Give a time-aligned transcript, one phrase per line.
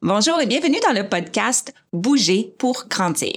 [0.00, 3.34] Bonjour et bienvenue dans le podcast Bouger pour grandir.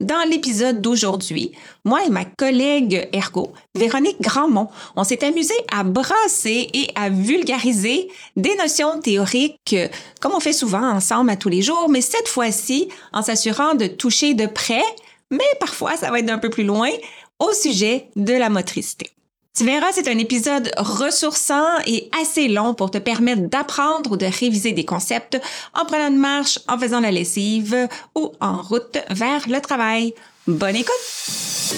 [0.00, 1.52] Dans l'épisode d'aujourd'hui,
[1.86, 8.08] moi et ma collègue ergo, Véronique Grandmont, on s'est amusé à brasser et à vulgariser
[8.36, 9.76] des notions théoriques
[10.20, 13.86] comme on fait souvent ensemble à tous les jours, mais cette fois-ci en s'assurant de
[13.86, 14.84] toucher de près,
[15.30, 16.90] mais parfois ça va être d'un peu plus loin,
[17.38, 19.10] au sujet de la motricité.
[19.56, 24.26] Tu verras, c'est un épisode ressourçant et assez long pour te permettre d'apprendre ou de
[24.26, 25.40] réviser des concepts
[25.74, 30.12] en prenant une marche, en faisant la lessive ou en route vers le travail.
[30.46, 30.92] Bonne écoute!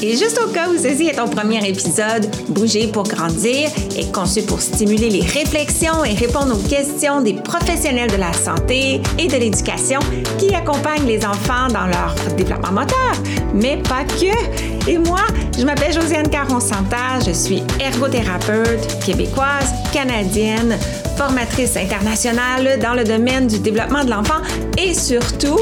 [0.03, 4.43] Et juste au cas où ceci est ton premier épisode, Bouger pour grandir est conçu
[4.43, 9.37] pour stimuler les réflexions et répondre aux questions des professionnels de la santé et de
[9.37, 10.01] l'éducation
[10.39, 13.13] qui accompagnent les enfants dans leur développement moteur,
[13.55, 14.91] mais pas que.
[14.91, 15.23] Et moi,
[15.57, 20.77] je m'appelle Josiane Caron-Santa, je suis ergothérapeute québécoise, canadienne,
[21.17, 24.43] formatrice internationale dans le domaine du développement de l'enfant
[24.77, 25.59] et surtout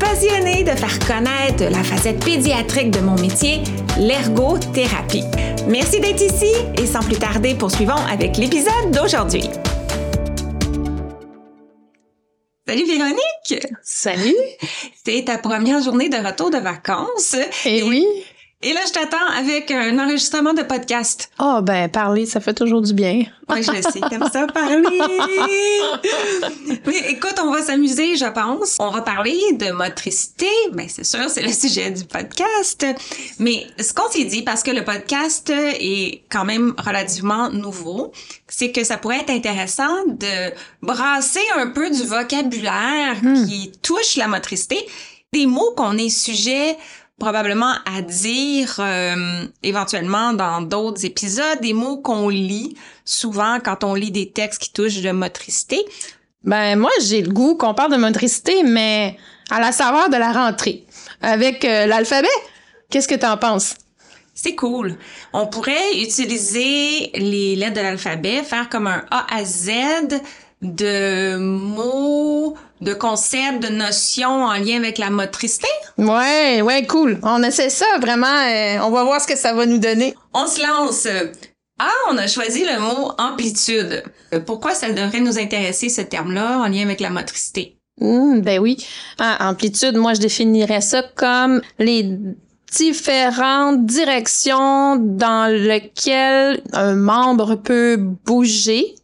[0.00, 3.62] passionnée de faire connaître la facette pédiatrique de mon métier,
[3.98, 5.24] l'ergothérapie.
[5.68, 9.48] Merci d'être ici et sans plus tarder, poursuivons avec l'épisode d'aujourd'hui.
[12.66, 13.66] Salut Véronique!
[13.82, 14.34] Salut!
[15.04, 17.36] C'est ta première journée de retour de vacances.
[17.66, 18.06] Eh et, oui!
[18.66, 21.30] Et là, je t'attends avec un enregistrement de podcast.
[21.38, 23.24] Oh, ben, parler, ça fait toujours du bien.
[23.50, 25.00] Oui, je le sais, comme ça, parler?
[26.86, 28.76] Mais écoute, on va s'amuser, je pense.
[28.78, 30.48] On va parler de motricité.
[30.72, 32.86] Ben, c'est sûr, c'est le sujet du podcast.
[33.38, 38.12] Mais ce qu'on s'est dit, parce que le podcast est quand même relativement nouveau,
[38.48, 43.46] c'est que ça pourrait être intéressant de brasser un peu du vocabulaire Hmm.
[43.46, 44.78] qui touche la motricité,
[45.32, 46.76] des mots qu'on est sujet
[47.18, 53.94] probablement à dire euh, éventuellement dans d'autres épisodes, des mots qu'on lit souvent quand on
[53.94, 55.78] lit des textes qui touchent de motricité.
[56.42, 59.16] Ben, moi, j'ai le goût qu'on parle de motricité, mais
[59.50, 60.84] à la saveur de la rentrée.
[61.22, 62.28] Avec euh, l'alphabet.
[62.90, 63.76] Qu'est-ce que t'en penses?
[64.34, 64.96] C'est cool.
[65.32, 69.70] On pourrait utiliser les lettres de l'alphabet, faire comme un A à Z
[70.64, 75.68] de mots, de concepts, de notions en lien avec la motricité?
[75.98, 77.18] Ouais, ouais, cool.
[77.22, 78.26] On essaie ça, vraiment.
[78.26, 80.14] euh, on va voir ce que ça va nous donner.
[80.32, 81.06] On se lance.
[81.78, 84.02] Ah, on a choisi le mot amplitude.
[84.32, 87.76] Euh, Pourquoi ça devrait nous intéresser ce terme-là en lien avec la motricité?
[88.00, 88.84] Hmm, ben oui.
[89.18, 92.18] Ah, amplitude, moi, je définirais ça comme les
[92.72, 98.94] différentes directions dans lesquelles un membre peut bouger.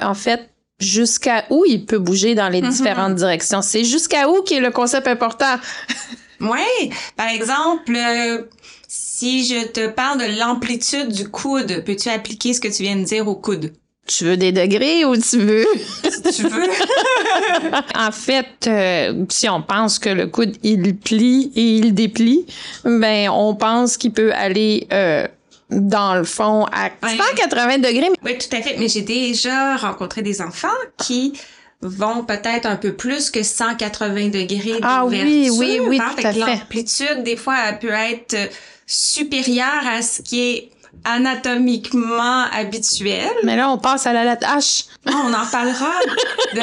[0.00, 0.50] En fait,
[0.84, 2.70] jusqu'à où il peut bouger dans les Mhm.
[2.70, 3.62] différentes directions?
[3.62, 5.56] C'est jusqu'à où qui est le concept important?
[6.40, 8.42] Ouais, par exemple, euh,
[8.88, 13.04] si je te parle de l'amplitude du coude, peux-tu appliquer ce que tu viens de
[13.04, 13.72] dire au coude?
[14.06, 15.64] Tu veux des degrés ou tu veux?
[16.10, 16.68] Si tu veux.
[17.94, 22.44] en fait, euh, si on pense que le coude, il plie et il déplie,
[22.84, 25.26] ben, on pense qu'il peut aller, euh,
[25.74, 27.16] dans le fond, à Ouais.
[27.16, 28.10] 180 degrés.
[28.24, 28.76] oui, tout à fait.
[28.78, 30.68] Mais j'ai déjà rencontré des enfants
[30.98, 31.32] qui
[31.82, 36.14] vont peut-être un peu plus que 180 degrés Ah oui, oui, oui, hein.
[36.16, 36.38] tout à fait.
[36.38, 38.36] L'amplitude, des fois, elle peut être
[38.86, 40.70] supérieure à ce qui est
[41.04, 43.30] anatomiquement habituel.
[43.42, 44.86] Mais là, on passe à la lettre H.
[45.06, 45.90] Ah, on en parlera
[46.54, 46.60] de,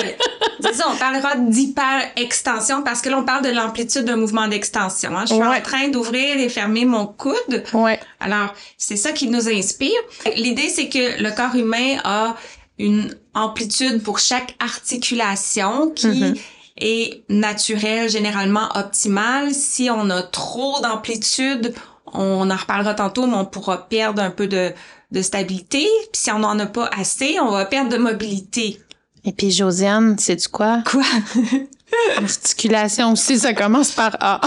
[0.69, 5.15] disons, on parlera d'hyper-extension parce que là, on parle de l'amplitude d'un mouvement d'extension.
[5.15, 5.25] hein.
[5.27, 5.57] Je suis Ouais.
[5.57, 7.63] en train d'ouvrir et fermer mon coude.
[7.73, 7.99] Ouais.
[8.19, 9.99] Alors, c'est ça qui nous inspire.
[10.35, 12.35] L'idée, c'est que le corps humain a
[12.79, 16.35] une amplitude pour chaque articulation qui Mhm.
[16.79, 19.53] est naturelle, généralement optimale.
[19.53, 21.73] Si on a trop d'amplitude,
[22.13, 24.71] on en reparlera tantôt, mais on pourra perdre un peu de,
[25.11, 25.87] de stabilité.
[26.11, 28.79] Puis si on n'en a pas assez, on va perdre de mobilité.
[29.23, 30.81] Et puis, Josiane, sais-tu quoi?
[30.89, 31.03] Quoi?
[32.17, 34.41] Articulation aussi, ça commence par A.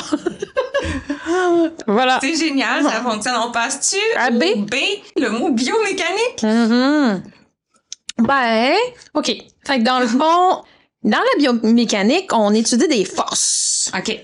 [1.87, 2.19] voilà.
[2.21, 3.37] C'est génial, ça fonctionne.
[3.47, 4.43] On passe-tu À B?
[4.69, 4.75] B,
[5.17, 6.43] le mot biomécanique?
[6.43, 7.23] Mhm.
[8.19, 8.75] Ben,
[9.15, 9.27] OK.
[9.67, 10.63] Fait que dans le fond,
[11.03, 13.93] dans la biomécanique, on étudie des forces.
[13.97, 14.19] OK.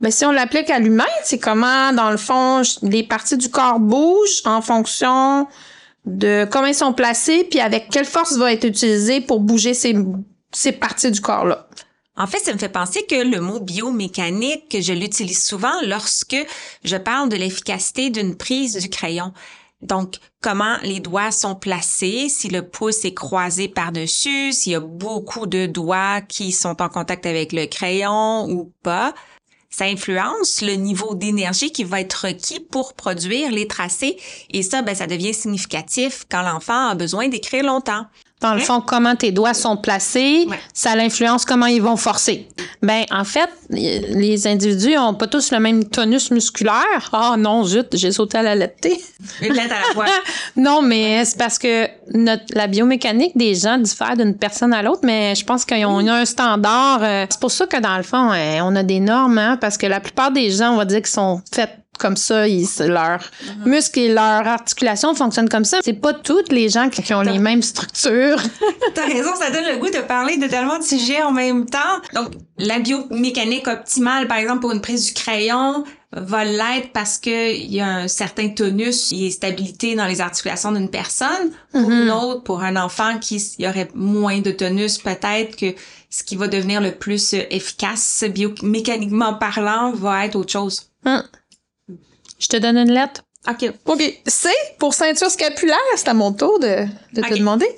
[0.00, 3.80] Ben, si on l'applique à l'humain, c'est comment, dans le fond, les parties du corps
[3.80, 5.48] bougent en fonction
[6.04, 9.96] de comment ils sont placés, puis avec quelle force va être utilisée pour bouger ces,
[10.52, 11.68] ces parties du corps-là.
[12.16, 16.36] En fait, ça me fait penser que le mot biomécanique, je l'utilise souvent lorsque
[16.84, 19.32] je parle de l'efficacité d'une prise du crayon.
[19.82, 24.80] Donc, comment les doigts sont placés, si le pouce est croisé par-dessus, s'il y a
[24.80, 29.14] beaucoup de doigts qui sont en contact avec le crayon ou pas.
[29.70, 34.16] Ça influence le niveau d'énergie qui va être requis pour produire les tracés.
[34.50, 38.06] Et ça, ben, ça devient significatif quand l'enfant a besoin d'écrire longtemps.
[38.40, 38.64] Dans le Ouais.
[38.64, 40.58] fond, comment tes doigts sont placés, Ouais.
[40.72, 42.48] ça l'influence comment ils vont forcer.
[42.82, 47.10] Ben, en fait, les individus ont pas tous le même tonus musculaire.
[47.12, 49.00] Ah non, zut, j'ai sauté à la lettre T.
[49.42, 50.06] Une lettre à la fois.
[50.56, 55.00] non, mais c'est parce que notre, la biomécanique des gens diffère d'une personne à l'autre,
[55.02, 57.00] mais je pense qu'ils ont, ont un standard.
[57.02, 59.76] euh, c'est pour ça que dans le fond, euh, on a des normes, hein, parce
[59.76, 62.88] que la plupart des gens, on va dire qu'ils sont faits comme ça, ils, c'est
[62.88, 63.20] leur
[63.66, 65.78] muscles et leur articulation fonctionnent comme ça.
[65.82, 68.40] C'est pas toutes les gens qui, qui ont les mêmes structures.
[68.94, 71.78] T'as raison, ça donne le goût de parler de tellement de sujets en même temps.
[72.14, 77.54] Donc, la biomécanique optimale, par exemple, pour une prise du crayon, va l'être parce que
[77.54, 81.50] il y a un certain tonus et stabilité dans les articulations d'une personne.
[81.72, 85.74] Pour une autre, pour un enfant qui y aurait moins de tonus, peut-être que
[86.10, 90.90] ce qui va devenir le plus efficace biomécaniquement parlant va être autre chose.
[91.04, 91.22] Hum.
[92.38, 93.22] Je te donne une lettre.
[93.48, 93.72] OK.
[93.86, 94.20] OK.
[94.26, 94.48] C,
[94.78, 97.68] pour ceinture scapulaire, c'est à mon tour de, de te demander.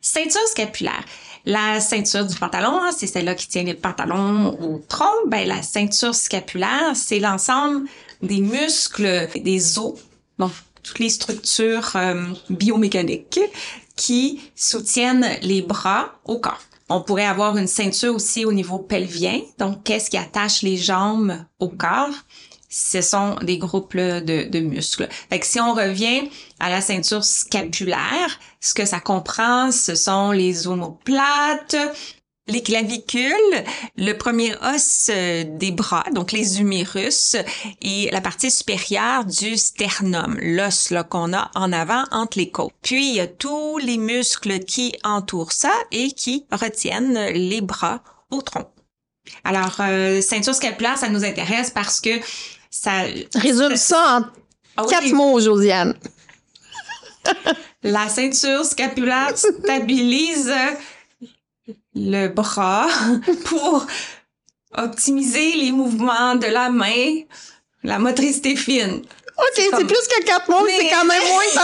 [0.00, 1.04] Ceinture scapulaire.
[1.44, 5.26] La ceinture du pantalon, hein, c'est celle-là qui tient le pantalon au tronc.
[5.26, 7.88] Ben, la ceinture scapulaire, c'est l'ensemble
[8.22, 9.94] des muscles, des os,
[10.38, 10.52] donc
[10.84, 13.40] toutes les structures euh, biomécaniques
[13.96, 16.60] qui soutiennent les bras au corps.
[16.88, 19.40] On pourrait avoir une ceinture aussi au niveau pelvien.
[19.58, 22.14] Donc, qu'est-ce qui attache les jambes au corps?
[22.72, 25.06] Ce sont des groupes là, de, de muscles.
[25.30, 30.66] Fait si on revient à la ceinture scapulaire, ce que ça comprend, ce sont les
[30.66, 31.76] omoplates,
[32.48, 33.64] les clavicules,
[33.96, 37.36] le premier os euh, des bras, donc les humérus,
[37.82, 42.72] et la partie supérieure du sternum, l'os qu'on a en avant entre les côtes.
[42.80, 48.02] Puis il y a tous les muscles qui entourent ça et qui retiennent les bras
[48.30, 48.66] au tronc.
[49.44, 52.10] Alors, euh, ceinture scapulaire, ça nous intéresse parce que
[52.72, 53.02] ça...
[53.34, 54.22] Résume ça en
[54.76, 55.94] Ah oui, quatre mots, Josiane.
[57.84, 60.52] La ceinture scapulaire stabilise
[61.94, 62.86] le bras
[63.44, 63.86] pour
[64.76, 67.20] optimiser les mouvements de la main,
[67.84, 69.02] la motricité fine.
[69.36, 71.54] OK, c'est comme- plus que quatre mots, Mais- c'est quand même moins que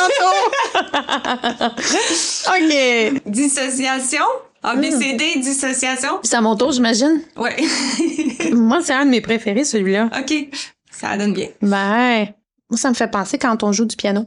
[1.64, 3.14] tantôt.
[3.16, 3.22] OK.
[3.26, 4.24] Dissociation,
[4.62, 6.20] ABCD, dissociation.
[6.22, 7.22] C'est à mon tour, j'imagine.
[7.36, 7.56] Ouais.
[8.52, 10.08] Moi, c'est un de mes préférés, celui-là.
[10.18, 10.34] OK,
[10.98, 11.48] ça donne bien.
[11.62, 12.26] Ben,
[12.70, 14.26] moi, ça me fait penser quand on joue du piano.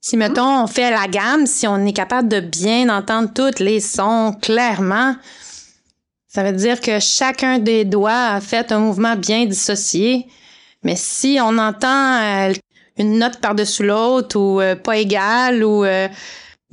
[0.00, 3.80] Si, mettons, on fait la gamme, si on est capable de bien entendre tous les
[3.80, 5.14] sons clairement,
[6.26, 10.26] ça veut dire que chacun des doigts a fait un mouvement bien dissocié.
[10.82, 12.52] Mais si on entend euh,
[12.96, 15.84] une note par-dessus l'autre ou euh, pas égale ou...
[15.84, 16.08] euh,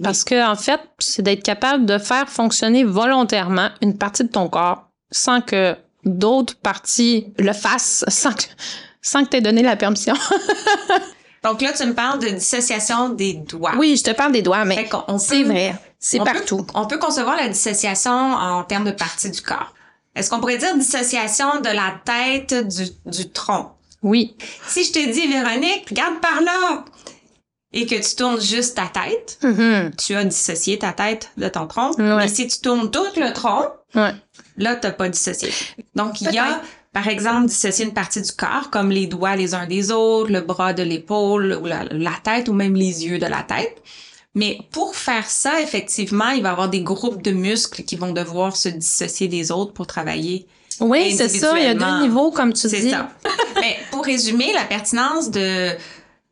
[0.02, 4.48] parce que, en fait, c'est d'être capable de faire fonctionner volontairement une partie de ton
[4.48, 5.76] corps sans que
[6.08, 8.44] d'autres parties le fassent, sans que,
[9.02, 10.14] sans que tu aies donné la permission.
[11.44, 13.74] Donc là, tu me parles de dissociation des doigts.
[13.78, 14.90] oui, je te parle des doigts, mais
[15.20, 15.76] c'est vrai.
[16.00, 16.66] C'est peut- partout.
[16.74, 19.74] on peut concevoir la dissociation en termes de parties du corps.
[20.16, 23.72] Est-ce qu'on pourrait dire dissociation de la tête du, du tronc?
[24.04, 24.36] Oui.
[24.68, 26.84] Si je te dis, Véronique, regarde par là,
[27.74, 29.92] et que tu tournes juste ta tête, Mhm.
[29.98, 31.92] tu as dissocié ta tête de ton tronc.
[31.98, 32.16] Ouais.
[32.18, 33.66] Mais si tu tournes tout le tronc,
[33.96, 34.14] Ouais.
[34.58, 35.50] Là, t'as pas dissocié.
[35.96, 36.62] Donc, il y a,
[36.94, 40.42] par exemple, dissocier une partie du corps, comme les doigts les uns des autres, le
[40.42, 43.82] bras de l'épaule, ou la, la tête, ou même les yeux de la tête.
[44.36, 48.12] Mais pour faire ça, effectivement, il va y avoir des groupes de muscles qui vont
[48.14, 50.46] devoir se dissocier des autres pour travailler
[50.80, 51.58] Oui, c'est ça.
[51.58, 52.92] Il y a deux niveaux, comme tu c'est dis.
[52.92, 53.10] ça.
[53.60, 55.72] Mais pour résumer, la pertinence de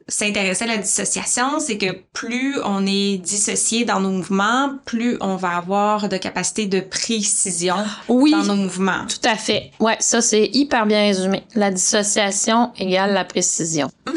[0.07, 5.35] s'intéresser à la dissociation, c'est que plus on est dissocié dans nos mouvements, plus on
[5.35, 7.75] va avoir de capacité de précision
[8.09, 8.31] Oui.
[8.31, 9.05] dans nos mouvements.
[9.07, 9.71] Tout à fait.
[9.79, 11.43] Ouais, ça, c'est hyper bien résumé.
[11.55, 13.89] La dissociation égale la précision.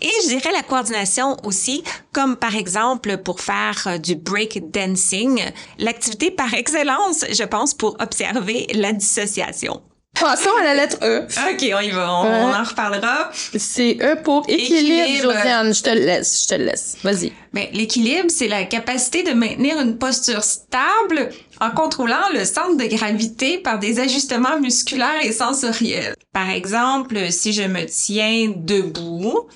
[0.00, 1.82] Et je dirais la coordination aussi,
[2.12, 5.40] comme par exemple pour faire euh, du break dancing,
[5.78, 9.82] l'activité par excellence, je pense, pour observer la dissociation.
[10.20, 11.22] Passons à la lettre E.
[11.24, 12.42] OK, on y va, on, Euh.
[12.42, 13.30] on en reparlera.
[13.32, 15.32] C'est E pour équilibre, Équilibre.
[15.32, 15.74] Josiane.
[15.74, 16.96] Je te le laisse, je te laisse.
[17.02, 17.32] Vas-y.
[17.54, 22.84] Ben, l'équilibre, c'est la capacité de maintenir une posture stable en contrôlant le centre de
[22.94, 26.14] gravité par des ajustements musculaires et sensoriels.
[26.32, 29.48] Par exemple, si je me tiens debout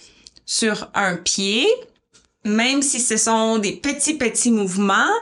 [0.47, 1.67] sur un pied,
[2.45, 5.13] même si ce sont des petits, petits mouvements,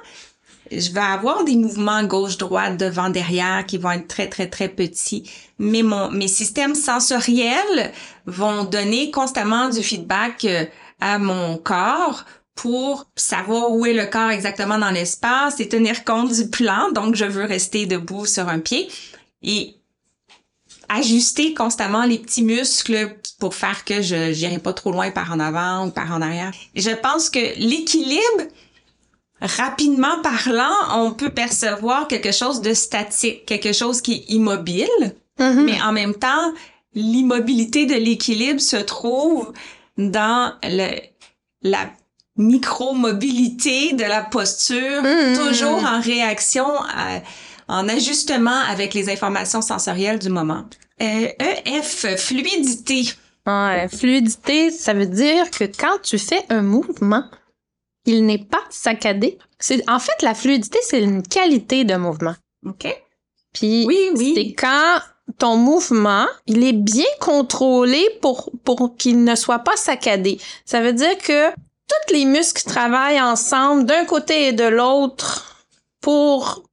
[0.70, 5.30] je vais avoir des mouvements gauche-droite, devant, derrière qui vont être très, très, très petits.
[5.58, 7.92] Mais mon, mes systèmes sensoriels
[8.26, 10.64] vont donner constamment du feedback euh,
[11.00, 16.32] à mon corps pour savoir où est le corps exactement dans l'espace et tenir compte
[16.32, 16.90] du plan.
[16.92, 18.88] Donc, je veux rester debout sur un pied
[19.42, 19.76] et
[20.88, 25.40] ajuster constamment les petits muscles pour faire que je n'irai pas trop loin par en
[25.40, 26.52] avant ou par en arrière.
[26.74, 28.44] Je pense que l'équilibre
[29.40, 34.88] rapidement parlant, on peut percevoir quelque chose de statique, quelque chose qui est immobile,
[35.38, 35.64] Mhm.
[35.64, 36.52] mais en même temps,
[36.94, 39.52] l'immobilité de l'équilibre se trouve
[39.98, 41.00] dans le,
[41.62, 41.90] la
[42.36, 45.36] micro-mobilité de la posture, Mhm.
[45.36, 47.20] toujours en réaction, à-
[47.68, 50.64] en ajustement avec les informations sensorielles du moment.
[51.02, 51.28] Euh,
[51.64, 53.04] EF, fluidité.
[53.46, 57.24] Ouais, fluidité, ça veut dire que quand tu fais un mouvement,
[58.06, 59.38] il n'est pas saccadé.
[59.58, 62.34] C'est en fait la fluidité, c'est une qualité de mouvement.
[62.66, 62.86] OK?
[63.52, 64.32] Puis Oui, oui.
[64.34, 64.98] c'est quand
[65.38, 70.38] ton mouvement, il est bien contrôlé pour pour qu'il ne soit pas saccadé.
[70.64, 75.66] Ça veut dire que tous les muscles travaillent ensemble d'un côté et de l'autre
[76.00, 76.64] pour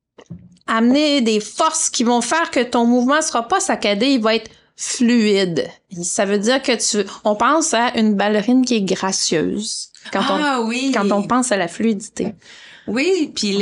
[0.67, 4.49] amener des forces qui vont faire que ton mouvement sera pas saccadé, il va être
[4.77, 5.69] fluide.
[5.89, 10.21] Et Ça veut dire que tu on pense à une ballerine qui est gracieuse quand
[10.23, 10.91] ah oui.
[10.95, 12.33] on quand on pense à la fluidité.
[12.87, 13.57] Oui, puis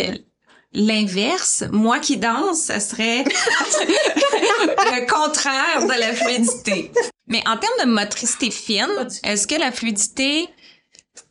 [0.73, 6.91] l'inverse, moi qui danse, ça serait le contraire de la fluidité.
[7.27, 8.87] Mais en termes de motricité fine,
[9.23, 10.47] est-ce que la fluidité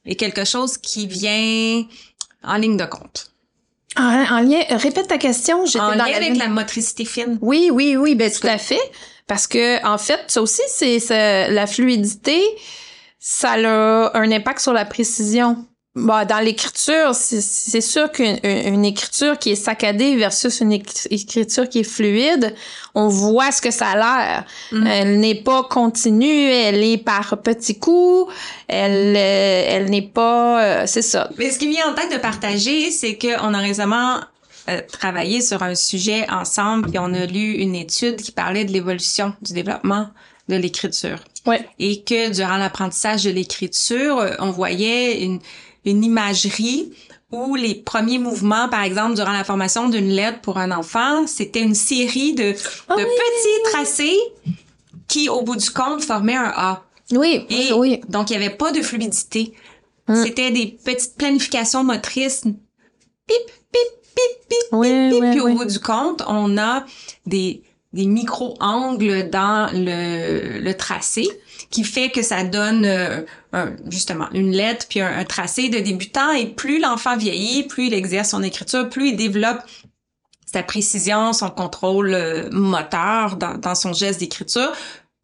[0.06, 1.84] est quelque chose qui vient
[2.44, 3.32] en ligne de compte?
[3.96, 7.38] En, en lien, répète ta question, j'étais En dans lien la avec la motricité fine?
[7.40, 8.80] Oui, oui, oui, ben tout à fait.
[9.26, 12.40] Parce que en fait, ça aussi, c'est- la fluidité,
[13.18, 15.64] ça a un impact sur la précision.
[15.94, 21.08] Bon, dans l'écriture, c'est- sûr qu'une une- une écriture qui est saccadée versus une éc-
[21.10, 22.54] écriture qui est fluide,
[22.94, 24.44] on voit ce que ça a l'air.
[24.70, 24.86] Mhm.
[24.86, 28.32] Elle n'est pas continue, elle est par petits coups,
[28.68, 31.30] elle, euh, elle n'est pas, euh, c'est ça.
[31.36, 34.20] Mais ce qui me vient en tête de partager, c'est qu'on a récemment
[34.68, 38.70] euh, travaillé sur un sujet ensemble, puis on a lu une étude qui parlait de
[38.72, 40.08] l'évolution du développement
[40.50, 41.18] de l'écriture.
[41.48, 41.68] Ouais.
[41.78, 45.40] Et que durant l'apprentissage de l'écriture, euh, on voyait une,
[45.84, 46.92] une imagerie
[47.30, 51.60] où les premiers mouvements, par exemple, durant la formation d'une lettre pour un enfant, c'était
[51.62, 52.56] une série de, de
[52.88, 54.18] Ah oui, petits tracés
[55.08, 56.84] qui, au bout du compte, formaient un A.
[57.12, 59.54] Oui, Et oui, donc, il n'y avait pas de fluidité.
[60.08, 60.24] Mm.
[60.24, 62.42] C'était des petites planifications motrices.
[62.42, 63.36] Pip,
[63.72, 63.80] pip,
[64.14, 65.20] pip, pip, Oui, pip.
[65.22, 66.84] oui, Puis au bout du compte, on a
[67.26, 67.62] des,
[67.92, 71.26] des micro-angles dans le, tracé
[71.70, 73.22] qui fait que ça donne euh,
[73.88, 76.32] justement une lettre puis un, tracé de débutant.
[76.32, 79.60] Et plus l'enfant vieillit, plus il exerce son écriture, plus il développe
[80.46, 84.72] sa précision, son contrôle euh, moteur dans son geste d'écriture,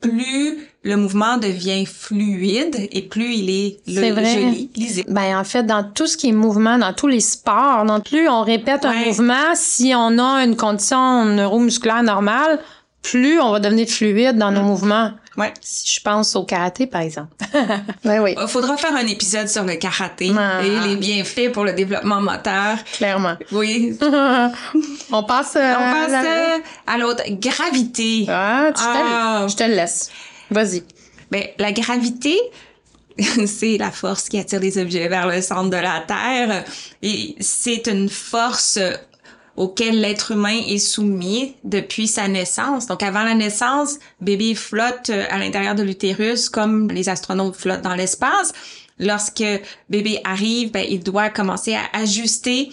[0.01, 4.35] plus le mouvement devient fluide et plus il est, le- vrai.
[4.35, 5.13] joli, lisible.
[5.13, 8.29] Ben en fait, dans tout ce qui est mouvement, dans tous les sports, non plus
[8.29, 12.61] on répète un mouvement, si on a une condition neuromusculaire normale,
[13.03, 15.13] plus on va devenir fluide dans nos mouvements.
[15.37, 15.53] Ouais.
[15.61, 17.33] Si je pense au karaté, par exemple.
[18.05, 20.61] ben oui, Il faudra faire un épisode sur le karaté Ah.
[20.65, 22.77] et les bienfaits pour le développement moteur.
[22.93, 23.37] clairement.
[23.53, 23.99] Oui.
[25.13, 27.23] on passe, euh, On passe la- euh, à l'autre.
[27.29, 28.27] Gravité.
[28.29, 29.47] Ah, tu te- Ah.
[29.49, 30.11] je te le laisse.
[30.51, 30.85] Vas-y.
[31.31, 32.39] Ben, la gravité,
[33.47, 36.65] c'est la force qui attire les objets vers le centre de la Terre.
[37.03, 38.79] Et c'est une force
[39.57, 42.87] auquel l'être humain est soumis depuis sa naissance.
[42.87, 47.83] Donc, avant la naissance, bébé flotte euh, à l'intérieur de l'utérus comme les astronautes flottent
[47.83, 48.53] dans l'espace.
[48.99, 49.45] Lorsque
[49.89, 52.71] bébé arrive, ben, il doit commencer à ajuster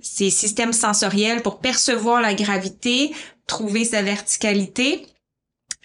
[0.00, 3.12] ses systèmes sensoriels pour percevoir la gravité,
[3.46, 5.06] trouver sa verticalité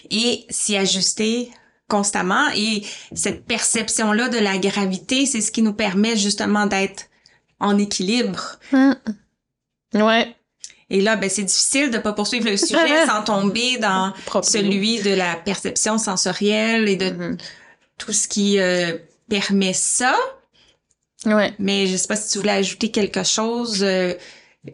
[0.10, 1.52] et s'y ajuster
[1.88, 2.48] constamment.
[2.56, 2.84] Et
[3.14, 7.06] cette perception-là de la gravité, c'est ce qui nous permet justement d'être
[7.60, 8.60] en équilibre.
[8.74, 8.96] Hum.
[9.94, 10.35] Ouais.
[10.90, 14.14] Et là, ben, c'est difficile de pas poursuivre le sujet sans tomber dans
[14.44, 17.38] celui de la perception sensorielle et de Mhm.
[17.98, 18.98] tout ce qui euh,
[19.30, 20.16] permet ça.
[21.26, 21.54] Ouais.
[21.58, 23.82] Mais je sais pas si tu voulais ajouter quelque chose.
[23.84, 24.14] euh,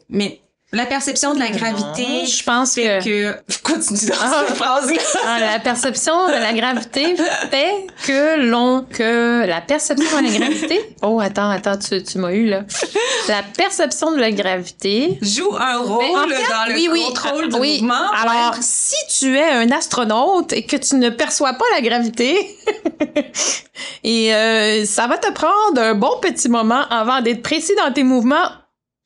[0.09, 0.41] mais
[0.73, 3.37] la perception de la gravité Non, je pense fait que- que...
[3.63, 4.43] Continue dans Ah.
[4.47, 5.01] cette phrase-là.
[5.27, 7.15] Ah, la perception de la gravité
[7.51, 10.95] fait que l'on que la perception de la gravité.
[11.01, 12.61] Oh attends attends tu, tu m'as eu là.
[13.27, 15.17] La perception de la gravité.
[15.21, 17.79] Joue un rôle Ben, en fait, dans le oui, oui, contrôle ah, du oui.
[17.81, 18.09] mouvement.
[18.11, 22.57] Alors si tu es un astronaute et que tu ne perçois pas la gravité
[24.03, 28.03] et euh, ça va te prendre un bon petit moment avant d'être précis dans tes
[28.03, 28.49] mouvements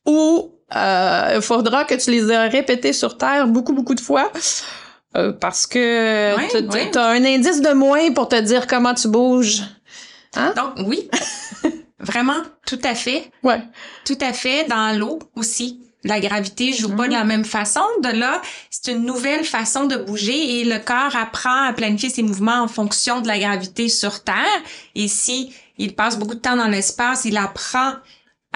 [0.07, 4.31] ou il faudra que tu les aies répétés sur Terre beaucoup, beaucoup de fois.
[5.17, 6.91] euh, parce que Ouais, ouais.
[6.91, 9.61] t'as un indice de moins pour te dire comment tu bouges.
[10.35, 11.09] Donc, oui.
[11.99, 12.35] Vraiment,
[12.67, 13.31] tout à fait.
[13.41, 13.61] Ouais.
[14.05, 14.65] Tout à fait.
[14.65, 15.79] Dans l'eau aussi.
[16.03, 17.17] La gravité joue pas de Mhm.
[17.19, 17.81] la même façon.
[18.03, 22.21] De là, c'est une nouvelle façon de bouger et le corps apprend à planifier ses
[22.21, 24.35] mouvements en fonction de la gravité sur Terre.
[24.93, 27.93] Et si il passe beaucoup de temps dans l'espace, il apprend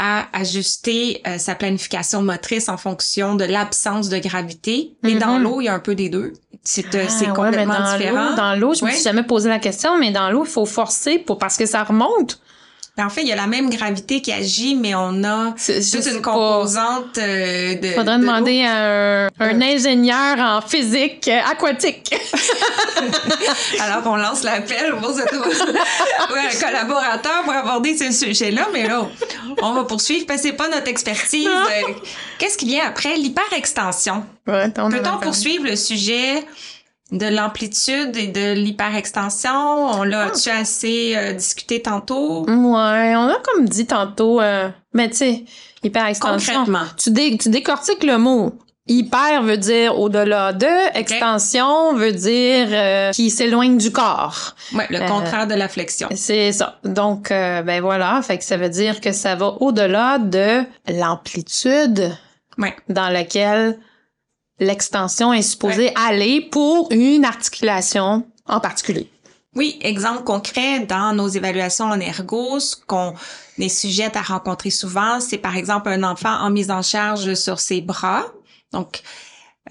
[0.01, 4.93] à ajuster euh, sa planification motrice en fonction de l'absence de gravité.
[5.05, 5.43] Et dans Mhm.
[5.43, 6.31] l'eau, il y a un peu des deux.
[6.63, 8.35] C'est euh, Ah, c'est ouais, complètement mais dans différent.
[8.35, 8.95] Dans l'eau, je me Ouais.
[8.95, 11.83] suis jamais posé la question, mais dans l'eau, il faut forcer pour parce que ça
[11.83, 12.39] remonte.
[12.99, 16.05] Ben, En fait, il y a la même gravité qui agit, mais on a toute
[16.05, 17.91] une composante euh, de.
[17.91, 22.13] Faudrait de demander à un, un ingénieur en physique euh, aquatique.
[23.79, 25.31] Alors, on lance l'appel pour cette...
[25.31, 29.07] ouais, un collaborateur pour aborder ce sujet-là, mais là,
[29.61, 31.47] on va poursuivre parce que c'est pas notre expertise.
[31.47, 31.93] Euh,
[32.37, 33.15] Qu'est-ce qui vient après?
[33.15, 34.25] L'hyperextension.
[34.45, 36.43] Ouais, Peut-on poursuivre le sujet
[37.11, 39.51] de l'amplitude et de l'hyperextension?
[39.53, 42.45] On l'a-tu assez euh, discuté tantôt?
[42.47, 45.43] Ouais, on a comme dit tantôt, euh, mais tu sais,
[45.83, 46.53] hyperextension.
[46.65, 46.85] Concrètement.
[47.01, 48.53] Tu, dé- tu décortiques le mot.
[48.91, 54.55] Hyper veut dire au-delà de, extension veut dire euh, qui s'éloigne du corps.
[54.73, 56.09] Ouais, le Euh, contraire de la flexion.
[56.15, 56.79] C'est ça.
[56.83, 62.11] Donc, euh, ben voilà, fait que ça veut dire que ça va au-delà de l'amplitude
[62.57, 62.75] Ouais.
[62.89, 63.77] dans laquelle
[64.59, 69.09] l'extension est supposée aller pour une articulation en particulier.
[69.55, 73.15] Oui, exemple concret dans nos évaluations en ergo, ce qu'on
[73.57, 77.59] est sujette à rencontrer souvent, c'est par exemple un enfant en mise en charge sur
[77.59, 78.25] ses bras.
[78.71, 79.01] Donc,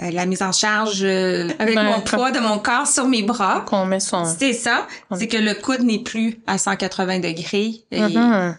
[0.03, 3.23] euh, la mise en charge euh, avec Ben, mon poids de mon corps sur mes
[3.23, 3.65] bras.
[3.67, 4.25] Qu'on met son...
[4.25, 7.85] C'est ça, c'est que le coude n'est plus à 180 degrés.
[7.91, 8.01] Et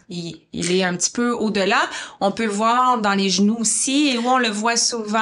[0.09, 1.81] il, il est un petit peu au-delà.
[2.19, 5.19] On peut le voir dans les genoux aussi, et où on le voit souvent,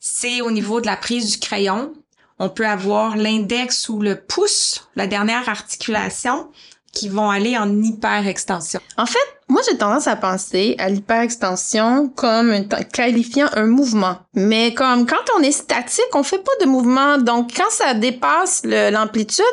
[0.00, 1.92] c'est au niveau de la prise du crayon.
[2.38, 6.48] On peut avoir l'index ou le pouce, la dernière articulation,
[6.92, 8.80] qui vont aller en hyperextension.
[8.96, 14.18] En fait, moi, j'ai tendance à penser à l'hyperextension comme un qualifiant un mouvement.
[14.34, 17.18] Mais comme quand on est statique, on fait pas de mouvement.
[17.18, 19.44] Donc, quand ça dépasse l'amplitude,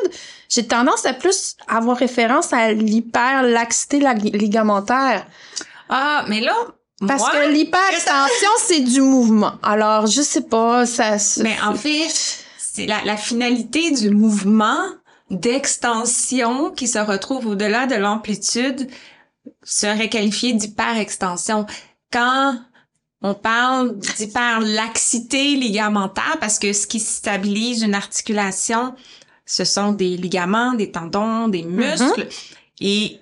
[0.48, 5.26] j'ai tendance à plus avoir référence à l'hyperlaxité ligamentaire.
[5.90, 6.54] Ah, mais là,
[7.06, 9.52] Parce moi, que l'hyperextension, c'est du mouvement.
[9.62, 11.18] Alors, je sais pas, ça...
[11.18, 12.10] se- Mais en fait,
[12.58, 14.78] c'est la, la finalité du mouvement
[15.30, 18.88] d'extension qui se retrouve au-delà de l'amplitude
[19.62, 21.66] serait qualifiée d'hyperextension.
[22.12, 22.56] Quand
[23.22, 28.94] on parle d'hyperlaxité ligamentaire, parce que ce qui stabilise une articulation,
[29.44, 32.26] ce sont des ligaments, des tendons, des muscles,
[32.80, 33.20] et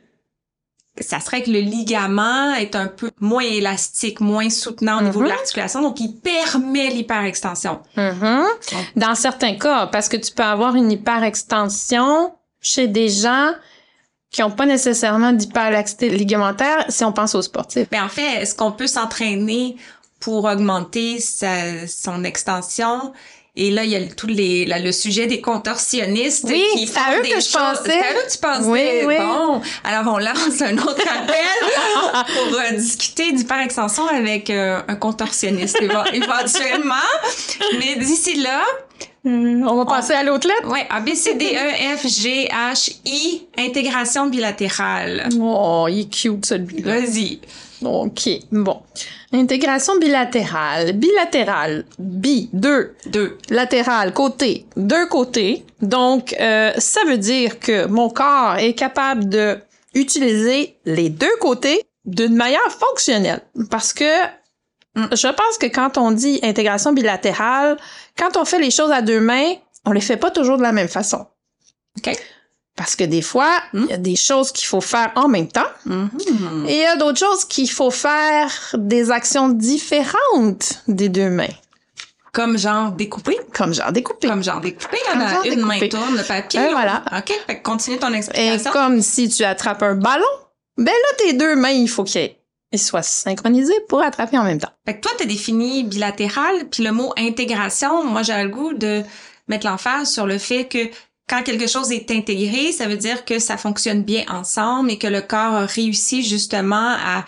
[1.00, 5.24] ça serait que le ligament est un peu moins élastique, moins soutenant au niveau de
[5.26, 5.30] Mhm.
[5.30, 7.80] l'articulation, donc il permet l'hyperextension.
[7.96, 8.44] Mhm.
[8.96, 13.52] Dans certains cas, parce que tu peux avoir une hyperextension chez des gens
[14.30, 17.88] qui n'ont pas nécessairement d'hyperlaxité ligamentaire si on pense aux sportifs.
[17.92, 19.76] Mais en fait, est-ce qu'on peut s'entraîner
[20.20, 23.12] pour augmenter sa, son extension?
[23.59, 26.99] Et là, il y a tout les, là, le sujet des contorsionnistes Oui, qui c'est
[26.99, 27.83] à font eux des que je choses- pensais.
[27.87, 28.69] C'est à eux que tu pensais.
[28.69, 29.16] Oui, oui.
[29.19, 35.81] Bon, alors on lance un autre appel pour euh, discuter d'hyperextension avec euh, un contorsionniste
[36.12, 36.95] éventuellement.
[37.79, 38.62] Mais d'ici là,
[39.25, 40.69] on va passer à l'autre lettre?
[40.71, 45.29] ouais, A, B, C, D, E, F, G, H, I, intégration bilatérale.
[45.40, 47.01] Oh, il est cute celui-là.
[47.01, 47.40] Vas-y.
[47.83, 48.81] OK, bon.
[49.33, 50.93] Intégration bilatérale.
[50.93, 51.85] Bilatérale.
[51.99, 52.95] Bi, deux.
[53.07, 53.39] Deux.
[53.51, 55.65] Latéral, côté, deux côtés.
[55.83, 59.59] Donc, euh, ça veut dire que mon corps est capable de
[59.95, 63.41] utiliser les deux côtés d'une manière fonctionnelle.
[63.71, 64.05] Parce que
[64.97, 65.09] Mm.
[65.12, 67.77] je pense que quand on dit intégration bilatérale,
[68.19, 69.53] quand on fait les choses à deux mains,
[69.85, 71.27] on les fait pas toujours de la même façon.
[71.99, 72.17] OK.
[72.77, 75.67] Parce que des fois, il y a des choses qu'il faut faire en même temps.
[75.87, 76.11] Mhm.
[76.69, 81.49] Et il y a d'autres choses qu'il faut faire des actions différentes des deux mains.
[82.33, 83.39] Comme genre découpé.
[83.55, 84.29] Comme genre découper.
[84.29, 86.61] Comme genre découpé, il y en Comme genre a une main tourne le papier.
[86.61, 87.03] Et voilà.
[87.17, 88.73] OK, fait que continue ton Et explication.
[88.73, 90.27] comme si tu attrapes un ballon,
[90.77, 92.35] ben là, tes deux mains, il faut qu'ils
[92.73, 94.73] ils soient synchronisés pour attraper en même temps.
[94.87, 99.03] Fait que toi, t'as défini bilatéral, puis le mot intégration, moi, j'ai le goût de
[99.49, 100.91] mettre l'emphase sur le fait que
[101.29, 105.07] quand quelque chose est intégré, ça veut dire que ça fonctionne bien ensemble et que
[105.07, 107.25] le corps a réussi justement à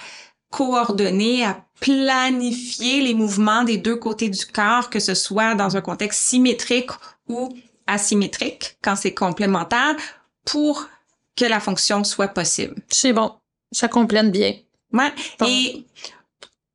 [0.51, 5.81] coordonner, à planifier les mouvements des deux côtés du corps, que ce soit dans un
[5.81, 6.91] contexte symétrique
[7.29, 7.57] ou
[7.87, 9.97] asymétrique, quand c'est complémentaire,
[10.45, 10.89] pour
[11.37, 12.75] que la fonction soit possible.
[12.89, 13.33] C'est bon.
[13.73, 14.55] Ça complète bien.
[14.93, 15.13] Ouais.
[15.39, 15.47] Bon.
[15.47, 15.85] Et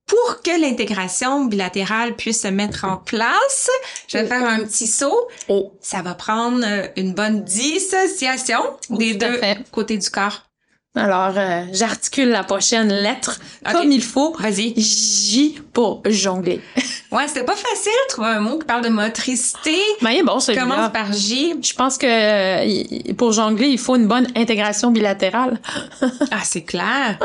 [0.05, 3.69] pour que l'intégration bilatérale puisse se mettre en place,
[4.07, 5.27] je vais faire un petit saut.
[5.47, 5.73] Oh.
[5.81, 9.39] Ça va prendre une bonne dissociation des deux
[9.71, 10.43] côtés du corps.
[10.95, 13.39] Alors, euh, j'articule la prochaine lettre
[13.71, 14.35] comme il faut.
[14.37, 14.73] Vas-y.
[14.77, 16.61] J pour jongler.
[17.11, 19.77] Ouais, c'était pas facile de trouver un mot qui parle de motricité.
[20.01, 20.63] Mais bon, celui-là.
[20.63, 21.53] Commence par J.
[21.61, 25.59] Je pense que euh, pour jongler, il faut une bonne intégration bilatérale.
[26.31, 27.19] Ah, c'est clair.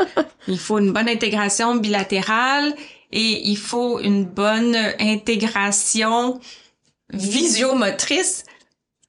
[0.47, 2.75] Il faut une bonne intégration bilatérale
[3.11, 6.39] et il faut une bonne intégration
[7.11, 8.43] visiomotrice.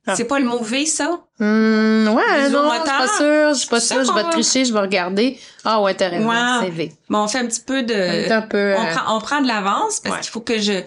[0.06, 0.16] Ah.
[0.16, 1.20] C'est pas le mot V, ça?
[1.40, 4.72] Hmm, ouais, non, je suis pas sûre, je suis pas sûre, je vais tricher, je
[4.74, 5.38] vais regarder.
[5.64, 6.36] Ah ouais, t'as raison, Ouais.
[6.62, 6.92] c'est V.
[7.08, 7.94] Bon, on fait un petit peu de...
[7.94, 8.74] C'est un peu...
[8.76, 10.20] on, euh, prend, on prend de l'avance parce Ouais.
[10.20, 10.82] qu'il faut que je,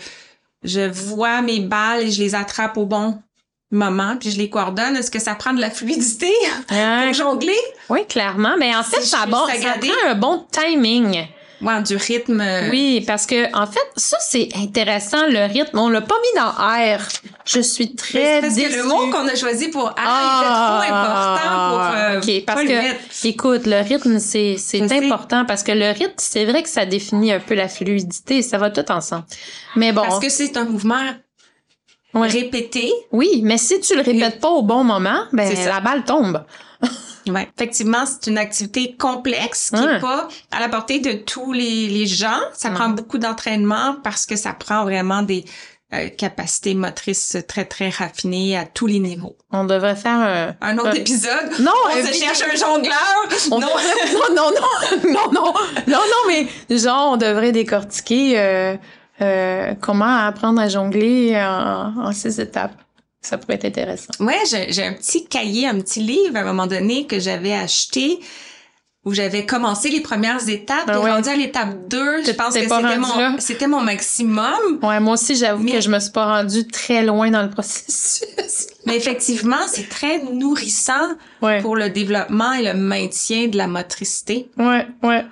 [0.64, 3.20] je vois mes balles et je les attrape au bon
[3.72, 4.96] moment puis je les coordonne.
[4.96, 6.32] Est-ce que ça prend de la fluidité
[6.68, 7.58] pour jongler?
[7.90, 8.56] oui, clairement.
[8.60, 11.26] Mais en fait, Si ça, bon, ça prend un bon timing.
[11.64, 12.42] Ouais, du rythme.
[12.42, 15.80] euh, Oui, parce que en fait, ça c'est intéressant le rythme.
[15.80, 17.00] On l'a pas mis dans R.
[17.46, 18.70] Je suis très c'est parce déçue.
[18.72, 22.46] que le mot qu'on a choisi pour R Ah, était trop important pour euh, ok,
[22.46, 23.00] parce pas le que mettre.
[23.24, 25.06] écoute, le rythme c'est c'est sais.
[25.06, 28.58] important parce que le rythme c'est vrai que ça définit un peu la fluidité, ça
[28.58, 29.24] va tout ensemble.
[29.76, 30.96] Mais bon, Parce que c'est un mouvement
[32.14, 32.28] Ouais.
[32.28, 32.94] répété.
[33.12, 36.44] oui, mais si tu le répètes pas au bon moment, ben la balle tombe.
[37.28, 37.48] Ouais.
[37.58, 39.98] Effectivement, c'est une activité complexe qui Ouais.
[39.98, 42.40] est pas à la portée de tous les, les gens.
[42.54, 45.46] Ça prend beaucoup d'entraînement parce que ça prend vraiment des
[45.94, 49.36] euh, capacités motrices très, très raffinées à tous les niveaux.
[49.52, 51.52] On devrait faire un Un autre épisode.
[51.60, 53.28] Non, On se cherche un jongleur.
[53.52, 53.68] On non.
[53.68, 55.54] devrait- non, non, non, non, non,
[55.88, 56.22] non, non,
[56.70, 58.76] mais genre, on devrait décortiquer euh,
[59.22, 62.74] euh, comment apprendre à jongler en, en six étapes.
[63.24, 64.12] Ça pourrait être intéressant.
[64.20, 68.20] Ouais, j'ai un petit cahier, un petit livre à un moment donné que j'avais acheté
[69.06, 71.12] où j'avais commencé les premières étapes Ah et ouais.
[71.12, 72.62] rendu à l'étape 2, je pense que
[73.40, 74.80] c'était mon mon maximum.
[74.82, 78.24] Ouais, moi aussi, j'avoue que je me suis pas rendue très loin dans le processus.
[78.86, 84.50] Mais effectivement, c'est très nourrissant Ouais, pour le développement et le maintien de la motricité.
[84.58, 85.26] ouais, ouais.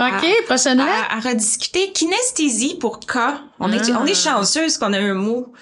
[0.00, 0.80] OK, Ah, prochaine.
[0.80, 3.18] À, à rediscuter, kinesthésie pour K.
[3.60, 4.00] On est Ah.
[4.02, 5.52] on est chanceuse qu'on a un mot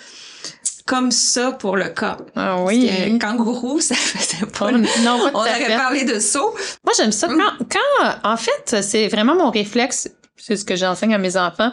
[0.89, 2.03] comme ça pour le K.
[2.03, 2.91] Ah Parce oui.
[2.91, 4.67] que kangourou, ça faisait pas.
[4.73, 4.87] On- non,
[5.23, 5.77] pas On aurait fait.
[5.77, 6.55] parlé de saut.
[6.85, 7.29] Moi, j'aime ça.
[7.29, 7.37] Mm.
[7.39, 10.09] Quand, quand, en fait, c'est vraiment mon réflexe.
[10.37, 11.73] C'est ce que j'enseigne à mes enfants.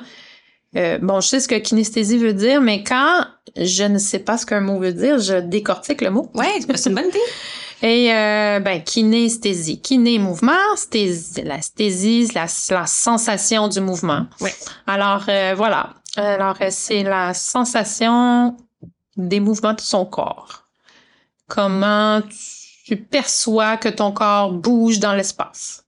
[0.76, 3.26] Euh, bon, je sais ce que kinesthésie veut dire, mais quand
[3.56, 6.30] je ne sais pas ce qu'un mot veut dire, je décortique le mot.
[6.34, 7.20] Ouais, c'est une bonne idée.
[7.82, 9.80] Et euh, ben, kinesthésie.
[9.82, 10.52] Kiné, mouvement.
[10.76, 14.26] Sthésie, la sthésie, la, la sensation du mouvement.
[14.42, 14.54] Ouais.
[14.88, 15.94] Alors, euh, voilà.
[16.18, 18.56] Alors, euh, c'est la sensation
[19.18, 20.68] des mouvements de son corps.
[21.48, 22.22] Comment
[22.86, 25.86] tu perçois que ton corps bouge dans l'espace?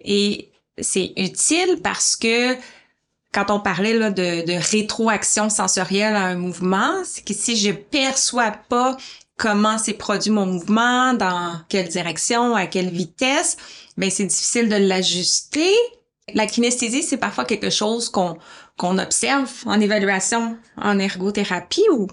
[0.00, 2.56] Et c'est utile parce que
[3.32, 8.50] quand on parlait là, de, rétroaction sensorielle à un mouvement, c'est que si je perçois
[8.50, 8.96] pas
[9.36, 13.58] comment s'est produit mon mouvement, dans quelle direction, à quelle vitesse,
[13.98, 15.74] ben c'est difficile de l'ajuster.
[16.32, 18.38] La kinesthésie, c'est parfois quelque chose qu'on
[18.78, 22.08] qu'on observe en évaluation en ergothérapie ou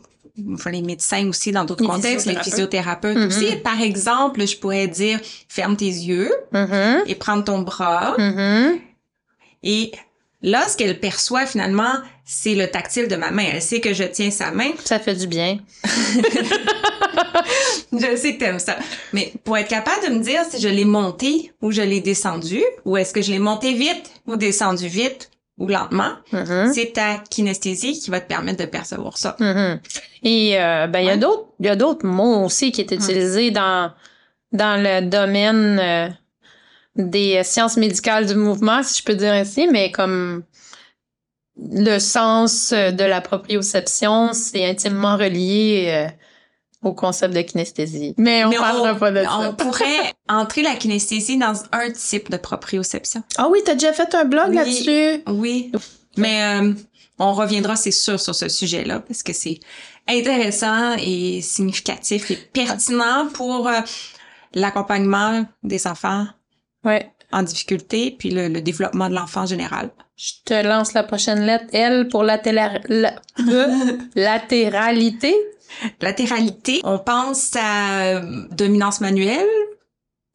[0.54, 3.18] enfin, les médecins aussi dans d'autres contextes, les physiothérapeutes.
[3.18, 3.28] Mhm.
[3.28, 3.56] aussi.
[3.58, 7.04] Par exemple, je pourrais dire ferme tes yeux Mhm.
[7.08, 8.16] et prendre ton bras.
[8.18, 8.80] Mhm.
[9.64, 9.92] Et
[10.42, 11.94] là, ce qu'elle perçoit finalement,
[12.26, 13.46] c'est le tactile de ma main.
[13.54, 14.72] Elle sait que je tiens sa main.
[14.84, 15.60] Ça fait du bien.
[17.92, 18.76] Je sais que t'aimes ça.
[19.14, 22.62] Mais pour être capable de me dire si je l'ai monté ou je l'ai descendu,
[22.86, 26.72] ou est-ce que je l'ai monté vite ou descendu vite ou lentement, Mhm.
[26.74, 29.36] c'est ta kinesthésie qui va te permettre de percevoir ça.
[29.40, 29.80] Mhm.
[30.24, 32.92] Et euh, ben il y a d'autres il y a d'autres mots aussi qui est
[32.92, 33.92] utilisés dans
[34.52, 36.10] dans le domaine euh,
[36.96, 40.44] des sciences médicales du mouvement si je peux dire ainsi mais comme
[41.58, 46.08] le sens de la proprioception c'est intimement relié euh,
[46.84, 48.14] au concept de kinesthésie.
[48.18, 49.54] Mais on Mais parlera pas de On ça.
[49.58, 53.24] pourrait entrer la kinesthésie dans un type de proprioception.
[53.38, 54.56] Ah oui, t'as déjà fait un blog Oui.
[54.56, 55.24] là-dessus?
[55.28, 55.72] Oui.
[56.18, 56.74] Mais euh,
[57.20, 59.60] on reviendra, c'est sûr, sur ce sujet-là, parce que c'est
[60.10, 63.80] intéressant et significatif et pertinent pour euh,
[64.54, 66.26] l'accompagnement des enfants
[66.86, 67.10] Ouais.
[67.32, 69.90] en difficulté, puis le, le développement de l'enfant en général.
[70.18, 73.08] Je te lance la prochaine lettre L pour la- le-
[74.16, 75.34] latéralité.
[76.02, 79.48] Latéralité, on pense à euh, dominance manuelle.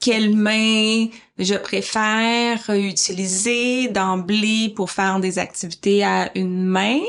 [0.01, 7.01] Quelle main je préfère utiliser d'emblée pour faire des activités à une main?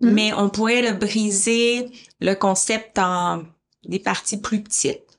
[0.00, 0.10] Mhm.
[0.12, 3.44] Mais on pourrait le briser, le concept en
[3.84, 5.18] des parties plus petites.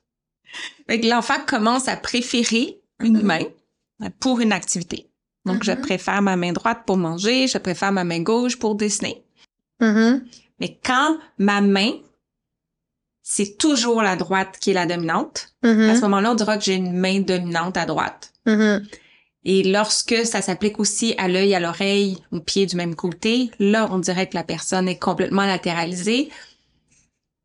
[0.88, 3.44] L'enfant commence à préférer une main
[4.20, 5.08] pour une activité.
[5.46, 5.80] Donc, je Mhm.
[5.80, 9.22] préfère ma main droite pour manger, je préfère ma main gauche pour dessiner.
[10.60, 11.92] Mais quand ma main
[13.24, 15.48] c'est toujours la droite qui est la dominante.
[15.64, 15.88] Mhm.
[15.88, 18.32] À ce moment-là, on dira que j'ai une main dominante à droite.
[18.46, 18.86] Mhm.
[19.46, 23.88] Et lorsque ça s'applique aussi à l'œil, à l'oreille, au pied du même côté, là,
[23.90, 26.30] on dirait que la personne est complètement latéralisée,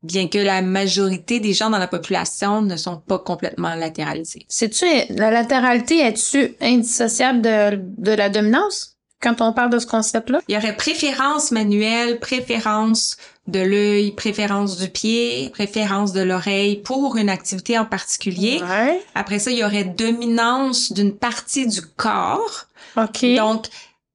[0.02, 4.46] bien que la majorité des gens dans la population ne sont pas complètement latéralisés.
[4.48, 8.98] C'est-tu, la latéralité, est-tu indissociable de, de la dominance?
[9.20, 10.40] Quand on parle de ce concept-là?
[10.48, 17.16] Il y aurait préférence manuelle, préférence de l'œil, préférence du pied, préférence de l'oreille pour
[17.16, 18.60] une activité en particulier.
[18.62, 19.00] Ouais.
[19.14, 22.66] Après ça, il y aurait dominance d'une partie du corps.
[22.96, 23.24] OK.
[23.36, 23.66] Donc,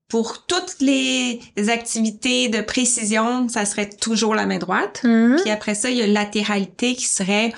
[0.08, 5.02] pour toutes les activités de précision, ça serait toujours la main droite.
[5.04, 5.40] Mhm.
[5.42, 7.54] Puis après ça, il y a latéralité qui serait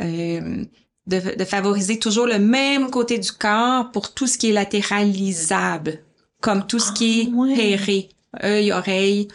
[0.00, 0.64] euh,
[1.06, 5.98] de, de favoriser toujours le même côté du corps pour tout ce qui est latéralisable,
[6.42, 7.54] comme tout ce qui est Ah, ouais.
[7.56, 8.08] pairé,
[8.44, 9.28] œil, oreille,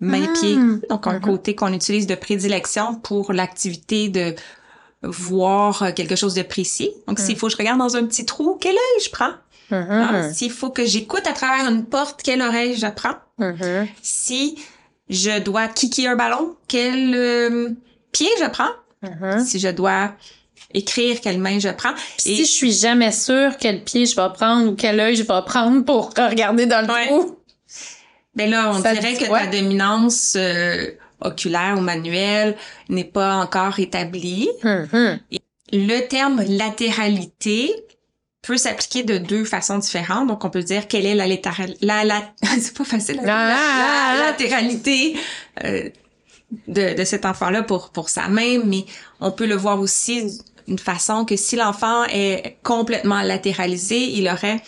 [0.00, 0.32] main, Ah.
[0.40, 0.56] pied.
[0.90, 1.20] Donc, un Mhm.
[1.20, 4.34] côté qu'on utilise de prédilection pour l'activité de
[5.02, 6.90] voir euh, quelque chose de précis.
[7.06, 7.24] Donc, Mhm.
[7.24, 9.32] s'il faut que je regarde dans un petit trou, quel œil je prends?
[9.70, 9.86] Mhm.
[9.90, 13.16] Ah, S'il faut que j'écoute à travers une porte, quelle oreille je prends?
[13.38, 13.86] Mhm.
[14.02, 14.56] Si
[15.08, 17.70] je dois kicker un ballon, quel euh,
[18.12, 18.70] pied je prends?
[19.02, 19.44] Mhm.
[19.44, 20.12] Si je dois
[20.74, 21.92] écrire, quelle main je prends?
[21.94, 25.22] Et- Si je suis jamais sûre quel pied je vais prendre ou quel œil je
[25.22, 27.06] vais prendre pour regarder dans le Ouais.
[27.06, 27.38] trou.
[28.34, 29.40] Ben là, on Ça dirait que quoi?
[29.40, 30.86] ta dominance euh,
[31.20, 32.56] oculaire ou manuelle
[32.88, 34.48] n'est pas encore établie.
[34.64, 35.20] Mhm.
[35.72, 37.72] Le terme latéralité
[38.42, 40.26] peut s'appliquer de deux façons différentes.
[40.28, 41.74] Donc, on peut dire quelle est la latéral...
[41.80, 42.22] La, la...
[42.60, 43.16] C'est pas facile.
[43.16, 44.16] La, la- la ah.
[44.26, 45.16] latéralité
[45.64, 45.88] euh,
[46.68, 48.84] de, de cet enfant-là pour, pour sa main, mais
[49.20, 54.62] on peut le voir aussi d'une façon que si l'enfant est complètement latéralisé, il aurait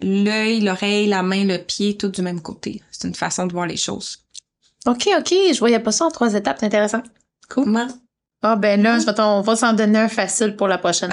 [0.00, 2.82] l'œil, l'oreille, la main, le pied, tout du même côté.
[2.90, 4.18] C'est une façon de voir les choses.
[4.86, 5.30] OK, OK.
[5.52, 6.56] Je voyais pas ça en trois étapes.
[6.60, 7.02] C'est intéressant.
[7.48, 7.86] Comment?
[8.44, 11.12] Ah, ben là, je vais t'en- on va s'en donner un facile pour la prochaine.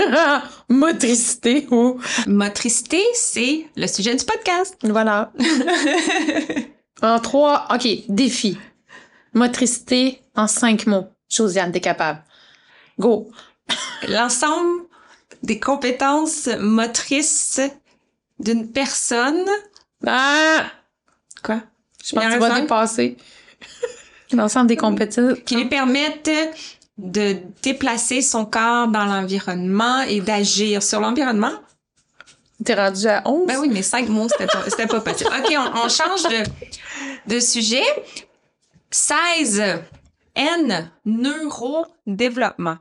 [0.68, 1.98] Motricité ou...
[2.28, 4.76] Motricité, c'est le sujet du podcast.
[4.82, 5.32] Voilà.
[7.04, 8.56] En trois, OK, défi.
[9.34, 11.08] Motricité en cinq mots.
[11.28, 12.22] Josiane, t'es capable.
[12.98, 13.30] Go.
[14.08, 14.84] L'ensemble
[15.42, 17.60] des compétences motrices
[18.38, 19.46] d'une personne.
[20.06, 20.66] Ah!
[21.42, 21.62] Quoi?
[22.04, 23.16] Je pense que tu vas dépasser.
[24.32, 25.38] L'ensemble des compétences.
[25.44, 26.30] Qui lui permettent
[26.98, 31.52] de déplacer son corps dans l'environnement et d'agir sur l'environnement.
[32.64, 33.46] T'es rendu à 11?
[33.46, 35.30] Ben oui, mais cinq mots, c'était pas, c'était pas possible.
[35.36, 37.82] OK, on, on change de, de sujet.
[38.90, 39.62] 16.
[40.34, 40.90] N.
[41.04, 42.78] Neurodéveloppement.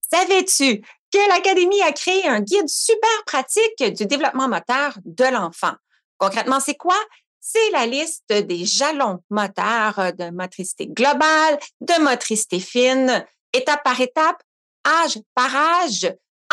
[0.00, 0.80] Savais-tu
[1.12, 5.74] que l'Académie a créé un guide super pratique du développement moteur de l'enfant?
[6.16, 6.98] Concrètement, c'est quoi?
[7.40, 14.42] C'est la liste des jalons moteurs de motricité globale, de motricité fine, étape par étape,
[14.86, 16.12] âge par âge,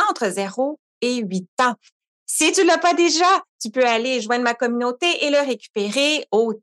[0.10, 1.76] entre 0 et 8 ans.
[2.26, 6.54] Si tu l'as pas déjà, tu peux aller joindre ma communauté et le récupérer au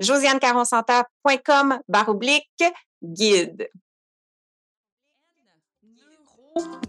[0.00, 2.64] www.josianecaroncenter.com baroblique
[3.02, 3.68] guide.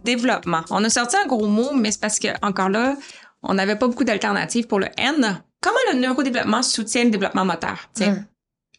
[0.04, 0.62] Développement.
[0.72, 2.96] On a sorti un gros mot, mais c'est parce que, encore là,
[3.44, 5.44] on n'avait pas beaucoup d'alternatives pour le N.
[5.62, 7.90] Comment le neurodéveloppement soutient le développement moteur?
[7.94, 8.14] Tiens.
[8.14, 8.26] Hum.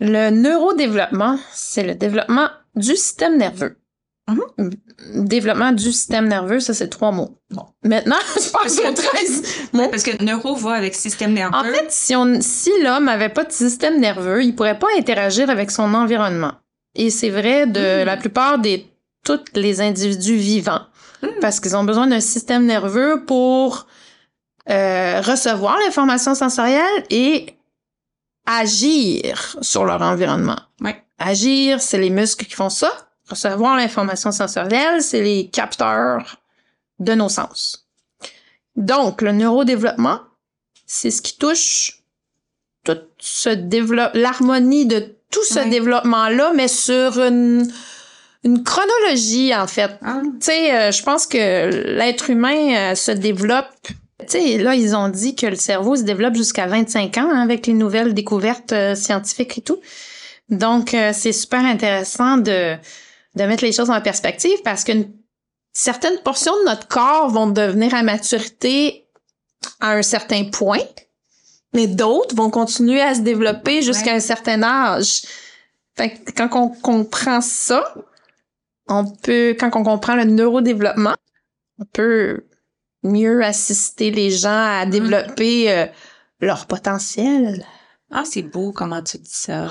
[0.01, 3.77] Le neurodéveloppement, c'est le développement du système nerveux.
[4.29, 4.71] Mhm.
[5.27, 7.39] Développement du système nerveux, ça, c'est trois mots.
[7.51, 7.67] Bon.
[7.83, 9.89] Maintenant, je passe que- aux 13 mots.
[9.89, 11.55] Parce que neuro va avec système nerveux.
[11.57, 15.51] En fait, si, on, si l'homme avait pas de système nerveux, il pourrait pas interagir
[15.51, 16.53] avec son environnement.
[16.95, 18.07] Et c'est vrai de Mm.
[18.07, 18.87] la plupart des
[19.25, 20.83] tous les individus vivants,
[21.23, 21.27] Mm.
[21.41, 23.87] parce qu'ils ont besoin d'un système nerveux pour
[24.71, 27.47] euh, recevoir l'information sensorielle et
[28.47, 30.59] agir sur leur environnement.
[30.81, 31.03] Ouais.
[31.19, 32.91] Agir, c'est les muscles qui font ça.
[33.33, 36.37] Recevoir l'information sensorielle, c'est les capteurs
[36.99, 37.87] de nos sens.
[38.77, 40.21] Donc, le neurodéveloppement,
[40.87, 42.03] c'est ce qui touche
[42.85, 47.67] tout ce développe l'harmonie de tout ce développement-là, mais sur une,
[48.45, 49.93] une chronologie, en fait.
[50.03, 50.21] Ah.
[50.23, 53.71] Tu sais, euh, je pense que l'être humain euh, se développe.
[54.21, 57.41] Tu sais, là, ils ont dit que le cerveau se développe jusqu'à 25 ans hein,
[57.41, 59.81] avec les nouvelles découvertes euh, scientifiques et tout.
[60.51, 62.77] Donc, c'est super intéressant de,
[63.35, 65.13] de mettre les choses en perspective parce qu'une
[65.73, 69.07] certaines portions de notre corps vont devenir à maturité
[69.81, 70.85] à un certain point,
[71.73, 74.17] mais d'autres vont continuer à se développer jusqu'à Ouais.
[74.17, 75.23] un certain âge.
[75.97, 77.95] Fait que quand on comprend ça,
[78.89, 81.15] on peut, quand on comprend le neurodéveloppement,
[81.79, 82.45] on peut
[83.03, 85.87] mieux assister les gens à développer euh,
[86.41, 87.65] leur potentiel.
[88.11, 89.71] Ah, c'est beau comment tu dis ça.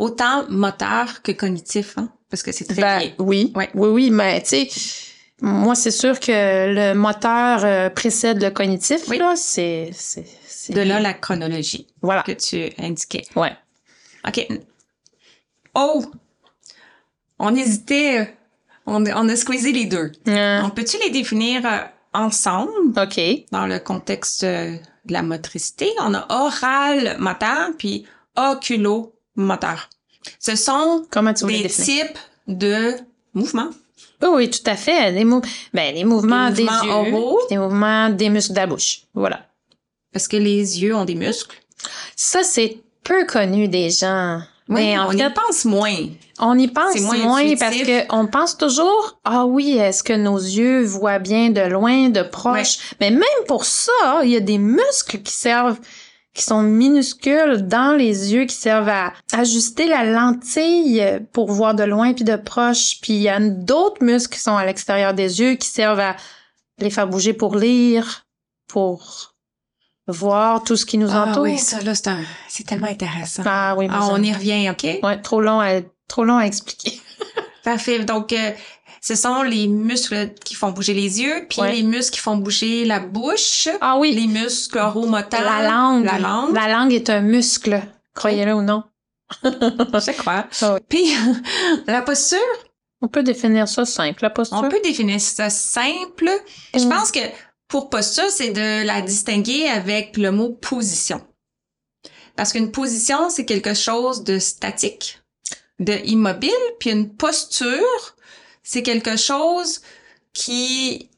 [0.00, 2.10] Autant moteur que cognitif, hein?
[2.30, 3.14] Parce que c'est très Ben, lié.
[3.18, 3.70] oui, Ouais.
[3.74, 4.68] oui, oui, mais tu sais,
[5.40, 6.30] moi, c'est sûr que
[6.74, 9.18] le moteur euh, précède le cognitif, Oui.
[9.18, 9.90] là, c'est...
[9.92, 13.24] c'est- De là la chronologie Voilà, que tu indiquais.
[13.34, 13.52] ouais.
[14.28, 14.46] OK.
[15.74, 16.04] Oh!
[17.38, 18.20] On hésitait.
[18.20, 18.24] euh,
[18.86, 20.12] On, on a squeezé les deux.
[20.28, 21.78] Euh, On peut-tu les définir euh,
[22.12, 22.70] ensemble?
[23.00, 23.20] OK.
[23.52, 25.88] dans le contexte euh, de la motricité?
[26.00, 28.04] On a oral moteur puis
[29.40, 29.88] oculomoteur.
[30.38, 32.94] Ce sont Comment tu des types de
[33.34, 33.70] mouvements.
[34.22, 35.10] Oui, oui, tout à fait.
[35.12, 35.40] Les, mou-
[35.72, 37.40] ben, mouvements Des des, yeux, oraux.
[37.48, 39.02] des mouvements des muscles de la bouche.
[39.14, 39.46] Voilà.
[40.12, 41.56] Parce que les yeux ont des muscles?
[42.16, 44.42] Ça, c'est peu connu des gens.
[44.68, 45.96] Mais en on fait, y pense moins.
[46.38, 50.84] on y pense moins parce que on pense toujours, ah oui, est-ce que nos yeux
[50.84, 52.78] voient bien de loin, de proche?
[53.00, 55.80] Mais même pour ça, il y a des muscles qui servent,
[56.34, 61.82] qui sont minuscules dans les yeux, qui servent à ajuster la lentille pour voir de
[61.82, 63.00] loin puis de proche.
[63.02, 66.16] Puis il y a d'autres muscles qui sont à l'extérieur des yeux qui servent à
[66.78, 68.24] les faire bouger pour lire,
[68.68, 69.34] pour
[70.06, 71.42] voir tout ce qui nous Ah entoure.
[71.44, 73.42] oui, ça là, c'est un- c'est tellement intéressant.
[73.46, 74.86] Ah oui, Ah, on y revient, OK?
[75.02, 77.00] Ouais, trop long à, trop long à expliquer.
[77.64, 78.00] Parfait.
[78.04, 78.50] Donc, euh,
[79.00, 81.72] ce sont les muscles qui font bouger les yeux, puis Ouais.
[81.72, 85.42] les muscles qui font bouger la bouche, Ah oui, les muscles oromoteurs.
[85.42, 86.04] la langue.
[86.04, 86.54] La langue.
[86.54, 87.82] La langue est un muscle,
[88.14, 88.84] croyez-le ou non.
[89.42, 90.46] Je crois.
[90.62, 90.80] Oui.
[90.88, 91.14] Puis,
[91.86, 92.38] la posture,
[93.02, 94.58] On peut définir ça simple, la posture.
[94.58, 96.30] on peut définir ça simple.
[96.74, 96.88] Je Mm.
[96.90, 97.20] pense que
[97.68, 101.22] pour posture, c'est de la distinguer avec le mot position.
[102.36, 105.20] Parce qu'une position, c'est quelque chose de statique,
[105.78, 108.16] de immobile, puis une posture,
[108.70, 109.80] c'est quelque chose
[110.32, 111.10] qui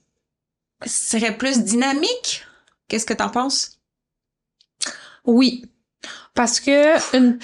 [0.87, 2.47] serait plus dynamique?
[2.89, 3.79] Qu'est-ce que t'en penses?
[5.27, 5.67] Oui.
[6.35, 7.39] Parce que une...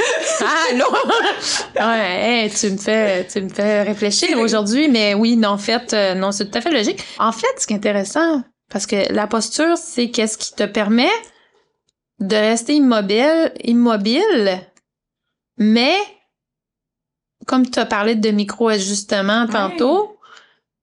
[0.40, 0.86] ah non.
[1.86, 5.92] ouais, hey, tu me fais tu me fais réfléchir aujourd'hui mais oui, non en fait
[5.92, 7.04] euh, non, c'est tout à fait logique.
[7.18, 11.12] En fait, ce qui est intéressant parce que la posture c'est qu'est-ce qui te permet
[12.18, 14.62] de rester immobile, immobile
[15.58, 15.98] mais
[17.50, 20.16] comme tu as parlé de micro-ajustement tantôt,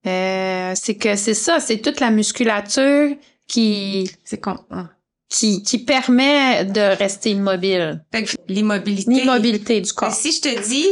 [0.06, 3.16] euh, c'est que c'est ça, c'est toute la musculature
[3.48, 4.58] qui C'est con.
[4.72, 4.90] hein.
[5.30, 8.04] qui, qui permet de rester immobile.
[8.48, 9.12] L'immobilité.
[9.12, 10.14] L'immobilité du corps.
[10.14, 10.88] Si je te dis,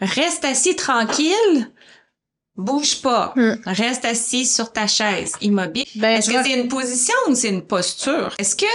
[0.00, 1.70] reste assis tranquille,
[2.56, 3.32] bouge pas.
[3.36, 3.54] Hmm.
[3.66, 5.86] Reste assis sur ta chaise, immobile.
[5.96, 8.34] Ben, Est-ce que c'est une position ou c'est une posture?
[8.38, 8.66] Est-ce que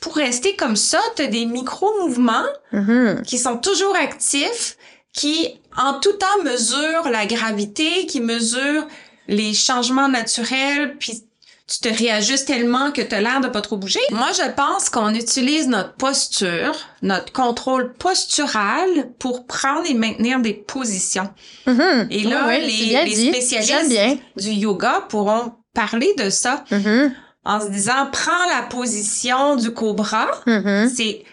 [0.00, 3.22] pour rester comme ça, tu as des micro-mouvements Mhm.
[3.24, 4.76] qui sont toujours actifs,
[5.12, 8.86] qui en tout temps mesurent la gravité, qui mesurent
[9.28, 11.22] les changements naturels, puis
[11.66, 14.00] tu te réajustes tellement que tu as l'air de pas trop bouger.
[14.10, 20.52] Moi, je pense qu'on utilise notre posture, notre contrôle postural pour prendre et maintenir des
[20.54, 21.30] positions.
[21.66, 22.08] Mhm.
[22.10, 24.18] Et là, les- spécialistes- bien.
[24.36, 27.14] Du yoga pourront parler de ça Mhm.
[27.44, 30.26] en se disant prends la position du cobra.
[30.46, 30.90] Mhm.
[30.94, 31.24] C'est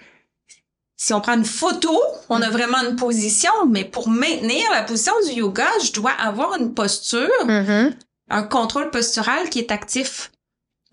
[1.01, 5.13] si on prend une photo, on a vraiment une position, mais pour maintenir la position
[5.25, 7.95] du yoga, je dois avoir une posture, Mhm.
[8.29, 10.29] un contrôle postural qui est actif.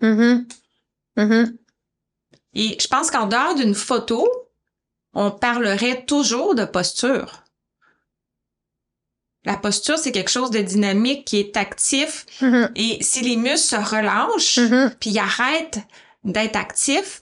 [0.01, 0.47] Mhm.
[1.17, 1.57] Mhm.
[2.53, 4.25] Et je pense qu'en dehors d'une photo,
[5.13, 7.43] on parlerait toujours de posture.
[9.43, 12.25] La posture, c'est quelque chose de dynamique qui est actif.
[12.75, 14.59] Et si les muscles se relâchent,
[15.01, 15.79] puis ils arrêtent
[16.23, 17.19] d'être actifs,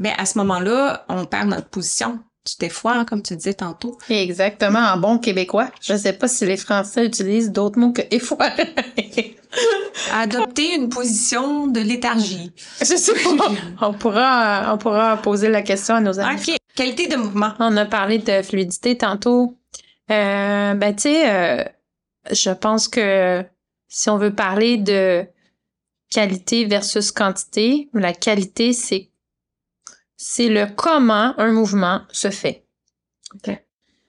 [0.00, 2.18] ben à ce moment-là, on perd notre position.
[2.46, 3.98] Tu t'effoires, hein, comme tu disais tantôt.
[4.08, 5.68] Exactement, en bon québécois.
[5.82, 8.74] Je sais pas si les Français utilisent d'autres mots que effoirer.
[10.12, 12.50] Adopter une position de léthargie.
[12.80, 13.52] Je sais pas.
[13.86, 16.40] On pourra, on pourra poser la question à nos amis.
[16.40, 16.56] OK.
[16.74, 17.52] Qualité de mouvement.
[17.58, 19.58] On a parlé de fluidité tantôt.
[20.10, 21.64] Euh, ben, tu sais, euh,
[22.30, 23.44] je pense que
[23.88, 25.26] si on veut parler de
[26.10, 29.09] qualité versus quantité, la qualité, c'est
[30.22, 32.66] c'est le comment un mouvement se fait.
[33.34, 33.58] OK.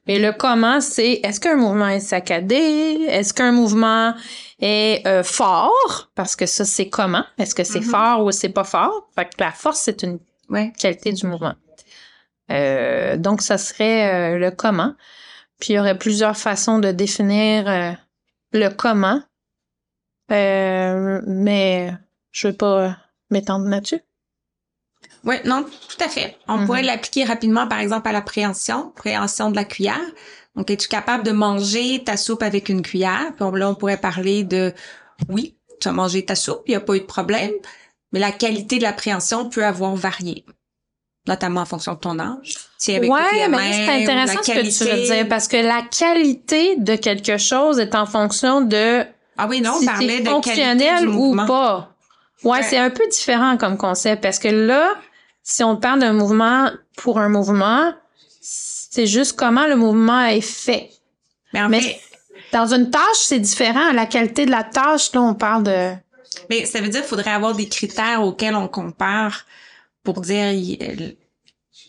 [0.07, 2.55] Et le comment, c'est est-ce qu'un mouvement est saccadé?
[3.07, 4.13] Est-ce qu'un mouvement
[4.59, 6.11] est euh, fort?
[6.15, 7.23] Parce que ça, c'est comment?
[7.37, 7.85] Est-ce que c'est Mhm.
[7.85, 9.09] fort ou c'est pas fort?
[9.15, 10.19] Fait que la force, c'est une
[10.49, 10.73] Ouais.
[10.77, 11.53] qualité du mouvement.
[12.51, 14.95] Euh, donc, ça serait euh, le comment.
[15.61, 17.91] Puis, il y aurait plusieurs façons de définir euh,
[18.51, 19.21] le comment.
[20.31, 21.93] Euh, mais
[22.31, 22.97] je ne vais pas
[23.29, 24.01] m'étendre là-dessus.
[25.23, 26.37] Oui, non, tout à fait.
[26.47, 26.65] On Mhm.
[26.65, 29.99] pourrait l'appliquer rapidement, par exemple, à la préhension, préhension de la cuillère.
[30.55, 33.31] Donc, es-tu capable de manger ta soupe avec une cuillère?
[33.35, 34.73] Puis on- là, on pourrait parler de,
[35.29, 37.51] oui, tu as mangé ta soupe, il n'y a pas eu de problème,
[38.11, 40.45] mais la qualité de l'appréhension peut avoir varié.
[41.27, 42.55] notamment en fonction de ton âge.
[42.79, 46.95] Si le mais c'est intéressant ce que tu veux dire parce que la qualité de
[46.95, 49.03] quelque chose est en fonction de
[49.37, 51.45] Ah oui, non, on si parlait c'est de qualité fonctionnel du ou mouvement.
[51.45, 51.95] pas.
[52.43, 52.63] Ouais, Ouais.
[52.63, 54.95] c'est un peu différent comme concept parce que là,
[55.43, 57.93] si on parle d'un mouvement pour un mouvement,
[58.41, 60.89] c'est juste comment le mouvement est fait.
[61.53, 62.01] Mais en Mais fait,
[62.51, 63.91] dans une tâche, c'est différent.
[63.93, 65.93] La qualité de la tâche, là, on parle de...
[66.49, 69.45] mais ça veut dire qu'il faudrait avoir des critères auxquels on compare
[70.03, 70.53] pour dire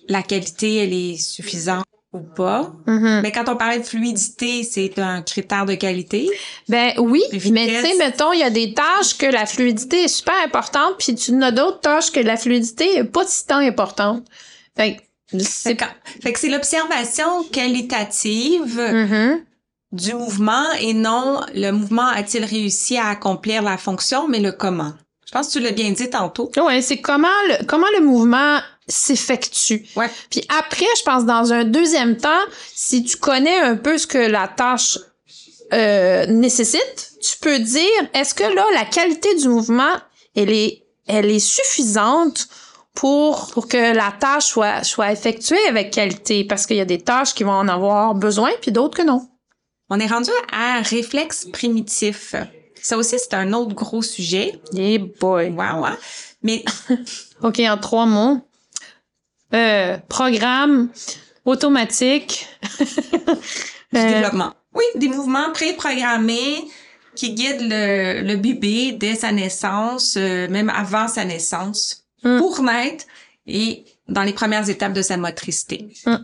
[0.09, 2.73] la qualité, elle est suffisante ou pas.
[2.87, 3.21] Mhm.
[3.23, 6.29] Mais quand on parlait de fluidité, c'est un critère de qualité.
[6.69, 7.51] Ben oui, Vitesse.
[7.53, 10.95] mais tu sais, mettons, il y a des tâches que la fluidité est super importante,
[10.99, 14.25] puis tu en as d'autres tâches que la fluidité est pas si tant importante.
[14.77, 15.75] Fait que c'est...
[15.77, 15.85] que,
[16.23, 19.41] fait que c'est l'observation qualitative Mhm.
[19.93, 24.93] du mouvement et non le mouvement a-t-il réussi à accomplir la fonction, mais le comment.
[25.27, 26.51] Je pense que tu l'as bien dit tantôt.
[26.59, 28.59] Ouais, c'est comment le, comment le mouvement
[28.89, 29.87] s'effectue.
[29.97, 30.11] Ouais.
[30.31, 32.43] Puis après, je pense dans un deuxième temps,
[32.75, 34.99] si tu connais un peu ce que la tâche
[35.73, 39.95] euh, nécessite, tu peux dire est-ce que là la qualité du mouvement
[40.35, 42.49] elle est elle est suffisante
[42.95, 46.45] pour pour que la tâche soit soit effectuée avec qualité?
[46.45, 49.29] Parce qu'il y a des tâches qui vont en avoir besoin puis d'autres que non.
[49.89, 52.35] On est rendu à réflexe primitif.
[52.83, 54.61] Ça aussi, c'est un autre gros sujet.
[54.73, 55.51] Yeah boy.
[55.51, 55.99] Wow, hein?
[56.43, 56.65] Mais
[57.43, 58.41] OK, en trois mots.
[59.55, 60.89] Euh, programme
[61.45, 62.47] automatique.
[62.79, 62.87] du
[63.99, 64.55] Euh, développement.
[64.75, 66.65] Oui, des mouvements préprogrammés
[67.15, 72.39] qui guident le, le bébé dès sa naissance, euh, même avant sa naissance, Mm.
[72.39, 73.05] pour naître
[73.49, 75.89] et dans les premières étapes de sa motricité.
[76.07, 76.15] Mm.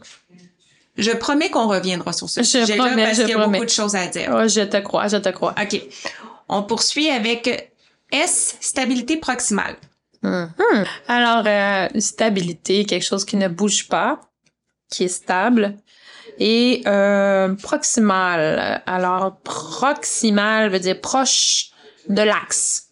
[0.96, 3.58] Je promets qu'on reviendra sur ce sujet-là promets, parce qu'il y a promets.
[3.58, 4.30] beaucoup de choses à dire.
[4.32, 5.54] oh, je te crois, je te crois.
[5.60, 5.82] OK.
[6.48, 7.72] On poursuit avec
[8.12, 9.76] S, stabilité proximale.
[10.22, 10.84] Mhm.
[11.06, 14.20] Alors, euh, stabilité, quelque chose qui ne bouge pas,
[14.90, 15.76] qui est stable.
[16.38, 18.82] Et euh, proximal.
[18.86, 21.70] Alors, proximal veut dire proche
[22.08, 22.88] de l'axe.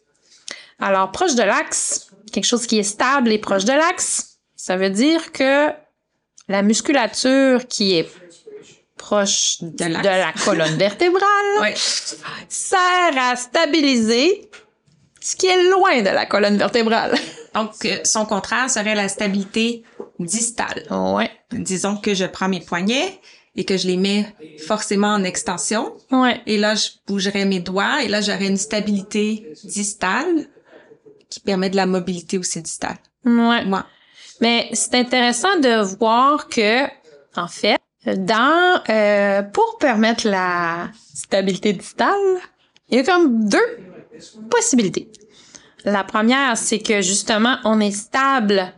[0.80, 4.90] Alors, proche de l'axe, quelque chose qui est stable et proche de l'axe, ça veut
[4.90, 5.70] dire que
[6.48, 8.08] la musculature qui est
[8.96, 11.22] proche de, la colonne vertébrale
[11.62, 11.70] Oui.
[12.48, 14.50] sert à stabiliser
[15.26, 17.18] ce qui est loin de la colonne vertébrale.
[17.54, 19.82] Donc, euh, son contraire serait la stabilité
[20.20, 20.84] distale.
[20.88, 21.28] Ouais.
[21.50, 23.18] Disons que je prends mes poignets
[23.56, 24.32] et que je les mets
[24.64, 25.94] forcément en extension.
[26.12, 26.40] Ouais.
[26.46, 30.46] Et là, je bougerai mes doigts et là, j'aurai une stabilité distale
[31.28, 32.98] qui permet de la mobilité aussi distale.
[33.24, 33.64] Ouais.
[33.64, 33.84] Moi.
[34.40, 36.84] Mais c'est intéressant de voir que,
[37.34, 42.14] en fait, dans euh, pour permettre la stabilité distale,
[42.90, 43.95] il y a comme deux
[44.50, 45.08] possibilités.
[45.84, 48.72] La première, c'est que justement, on est stable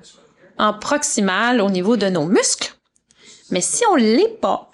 [0.59, 2.74] en proximal au niveau de nos muscles.
[3.51, 4.70] Mais si on l'est pas,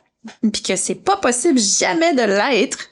[0.52, 2.88] puis que c'est pas possible jamais de l'être,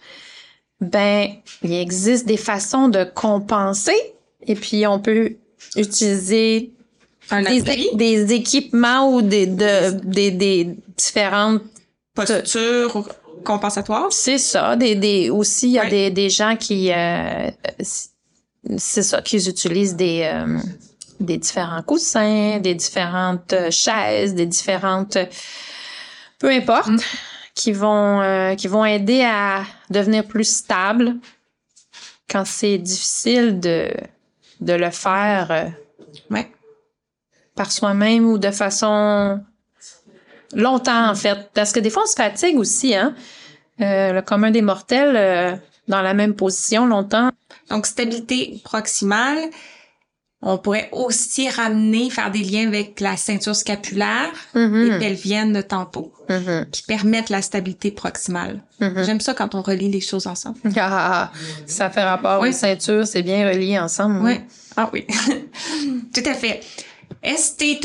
[0.81, 1.29] ben,
[1.63, 3.97] il existe des façons de compenser.
[4.47, 5.37] Et puis, on peut
[5.77, 6.73] utiliser
[7.31, 11.63] Un des, équipements ou des, de, des, des différentes
[12.15, 13.09] posture
[13.43, 14.07] compensatoire.
[14.11, 17.51] c'est ça des, des aussi il y a des, des gens qui euh,
[18.79, 20.59] c'est ça qu'ils utilisent des euh,
[21.21, 25.19] des différents coussins des différentes chaises des différentes
[26.39, 26.99] peu importe Mm.
[27.55, 31.17] qui vont euh, qui vont aider à devenir plus stable
[32.31, 33.91] quand c'est difficile de
[34.61, 35.73] de le faire
[36.31, 36.51] Ouais.
[37.55, 39.41] par soi-même ou de façon
[40.55, 43.15] longtemps en fait parce que des fois on se fatigue aussi hein
[43.81, 45.57] Euh, le commun des mortels euh,
[45.89, 47.31] dans la même position longtemps
[47.71, 49.39] Donc, stabilité proximale.
[50.45, 54.85] On pourrait aussi ramener, faire des liens avec la ceinture scapulaire Mhm.
[54.93, 56.67] et pelvienne de tantôt, Mhm.
[56.71, 58.61] qui permettent la stabilité proximale.
[58.81, 59.05] Mhm.
[59.05, 60.59] J'aime ça quand on relie les choses ensemble.
[60.77, 61.33] Ah,
[61.67, 62.51] ça fait rapport Oui.
[62.51, 64.37] aux ceintures c'est bien relié ensemble Oui.
[64.77, 65.07] Ah oui.
[66.15, 66.61] Tout à fait.
[67.25, 67.81] ST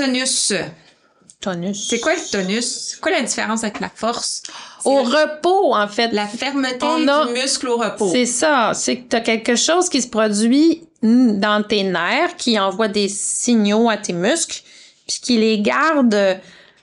[1.41, 1.88] tonus.
[1.89, 2.65] C'est quoi le tonus?
[2.65, 4.41] C'est quoi la différence avec la force?
[4.85, 8.09] Au le- repos en fait la fermeté On a- du muscle au repos.
[8.11, 12.57] C'est ça, c'est que tu as quelque chose qui se produit dans tes nerfs, qui
[12.59, 14.61] envoie des signaux à tes muscles,
[15.07, 16.13] puis qui les garde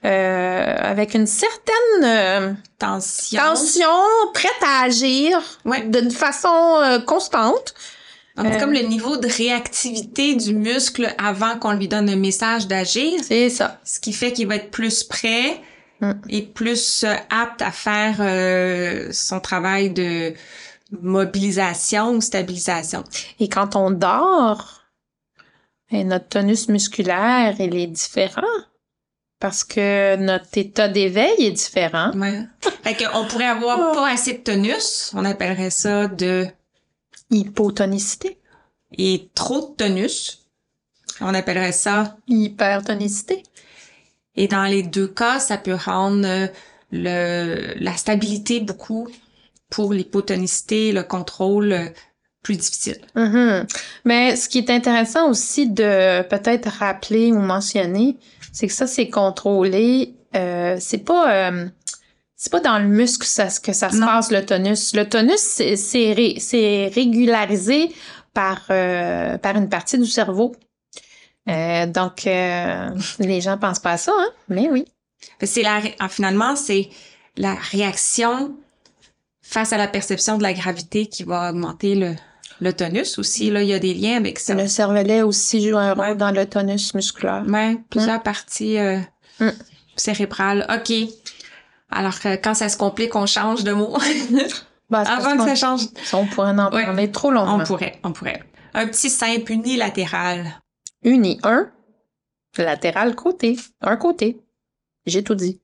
[0.04, 3.40] euh, avec une certaine euh, Tension.
[3.42, 3.88] tension,
[4.34, 5.80] prête à agir Ouais.
[5.82, 7.74] d'une façon euh, constante.
[8.36, 8.58] C'est Euh.
[8.58, 13.48] comme le niveau de réactivité du muscle avant qu'on lui donne un message d'agir, C'est
[13.48, 13.80] ça.
[13.84, 15.60] ce qui fait qu'il va être plus prêt
[16.00, 16.12] Mm.
[16.28, 20.34] et plus euh, apte à faire euh, son travail de
[21.00, 23.04] mobilisation ou stabilisation.
[23.38, 24.82] Et quand on dort,
[25.92, 28.42] ben, notre tonus musculaire, il est différent.
[29.40, 32.10] parce que notre état d'éveil est différent.
[32.16, 32.40] Ouais.
[32.82, 35.12] fait qu'on pourrait avoir pas assez de tonus.
[35.14, 36.46] On appellerait ça de
[37.34, 38.38] Hypotonicité.
[38.96, 40.40] et trop de tonus.
[41.20, 42.16] On appellerait ça.
[42.28, 43.42] Hypertonicité.
[44.36, 46.46] Et dans les deux cas, ça peut rendre euh,
[46.92, 49.08] le, la stabilité beaucoup
[49.70, 51.88] pour l'hypotonicité, le contrôle euh,
[52.42, 52.98] plus difficile.
[53.16, 53.66] Mhm.
[54.04, 58.16] Mais ce qui est intéressant aussi de peut-être rappeler ou mentionner,
[58.52, 60.14] c'est que ça, c'est contrôlé.
[60.36, 61.50] Euh, c'est pas.
[61.50, 61.66] euh,
[62.44, 64.06] c'est pas dans le muscle que ça, que ça se Non.
[64.06, 64.94] passe, le tonus.
[64.94, 67.90] Le tonus, c'est, c'est, ré- c'est régularisé
[68.34, 70.54] par, euh, par une partie du cerveau.
[71.48, 74.28] Euh, donc, euh, les gens pensent pas à ça, hein?
[74.50, 74.84] Mais oui.
[75.42, 76.90] C'est la, ah, finalement, c'est
[77.38, 78.54] la réaction
[79.40, 82.14] face à la perception de la gravité qui va augmenter le,
[82.60, 83.50] le tonus aussi.
[83.50, 84.52] Là, il y a des liens avec ça.
[84.52, 86.14] Le cervelet aussi joue un rôle Ouais.
[86.14, 87.42] dans le tonus musculaire.
[87.48, 88.98] Ouais, plusieurs parties euh,
[89.40, 89.48] Mm.
[89.96, 90.66] cérébrales.
[90.68, 90.92] OK.
[91.94, 93.96] Alors, que quand ça se complique, on change de mot.
[94.90, 95.82] Parce Avant que ça change,
[96.12, 96.84] on pourrait en Ouais.
[96.84, 97.56] parler trop longuement.
[97.56, 98.42] on pourrait, on pourrait.
[98.74, 100.60] Un petit simple unilatéral.
[101.02, 101.70] Uni, un.
[102.58, 103.56] Latéral, côté.
[103.80, 104.38] Un côté.
[105.06, 105.60] J'ai tout dit.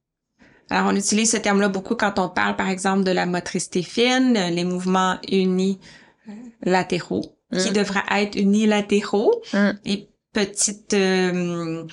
[0.71, 4.33] Alors, on utilise ce terme-là beaucoup quand on parle, par exemple, de la motricité fine,
[4.35, 7.75] les mouvements unilatéraux, qui Mm.
[7.75, 9.43] devraient être unilatéraux.
[9.53, 9.71] Mm.
[9.85, 11.85] Et petite euh,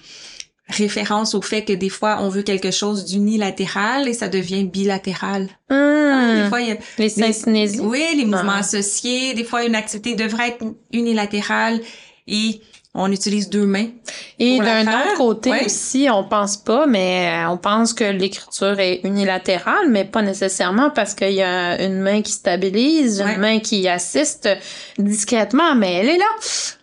[0.70, 5.48] référence au fait que des fois, on veut quelque chose d'unilatéral et ça devient bilatéral.
[5.70, 6.44] Hmm.
[6.44, 7.80] Des fois, il y a Les syncinésies.
[7.80, 8.60] oui, les mouvements Ah.
[8.60, 9.34] associés.
[9.34, 11.80] Des fois, une activité devrait être unilatérale
[12.28, 12.62] et
[12.94, 13.88] on utilise deux mains.
[14.40, 15.66] Et d'un autre côté Ouais.
[15.66, 20.90] aussi, on pense pas, mais euh, on pense que l'écriture est unilatérale, mais pas nécessairement
[20.90, 23.36] parce qu'il y a une main qui stabilise, Ouais.
[23.36, 24.50] une main qui assiste
[24.98, 26.26] discrètement, mais elle est là.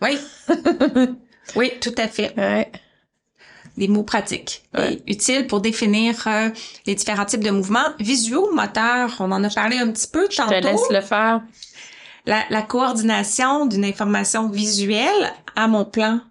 [0.01, 0.17] Oui.
[1.55, 2.33] oui, tout à fait.
[2.37, 2.71] Ouais.
[3.77, 5.01] Des mots pratiques Ouais.
[5.05, 6.49] et utiles pour définir euh,
[6.85, 9.15] les différents types de mouvements visuaux, moteurs.
[9.19, 10.53] On en a parlé un petit peu Je te tantôt.
[10.67, 11.41] laisse le faire.
[12.25, 16.21] La, la coordination d'une information visuelle à mon plan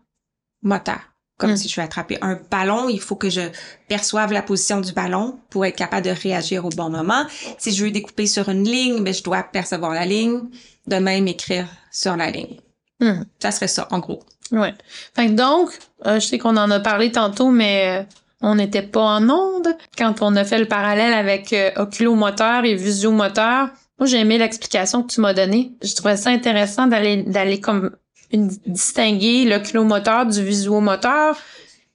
[0.62, 0.98] moteur.
[1.36, 1.56] Comme Mm.
[1.56, 3.40] si je veux attraper un ballon, il faut que je
[3.88, 7.26] perçoive la position du ballon pour être capable de réagir au bon moment.
[7.58, 10.42] Si je veux découper sur une ligne, ben, je dois percevoir la ligne,
[10.86, 12.60] de même écrire sur la ligne.
[13.00, 13.24] Hmm.
[13.42, 14.22] Ça serait ça, en gros.
[14.54, 14.74] Ouais.
[15.14, 15.70] Fait que donc,
[16.06, 18.04] euh, je sais qu'on en a parlé tantôt, mais euh,
[18.40, 22.74] on n'était pas en onde quand on a fait le parallèle avec euh, oculomoteur et
[22.74, 23.68] visiomoteur.
[23.98, 25.72] Moi, j'ai aimé l'explication que tu m'as donnée.
[25.82, 27.90] Je trouvais ça intéressant d'aller d'aller comme
[28.32, 31.36] distinguer l'oculomoteur du visuomoteur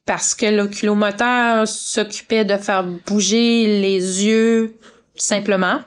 [0.05, 4.75] parce que l'oculomoteur s'occupait de faire bouger les yeux
[5.15, 5.81] simplement.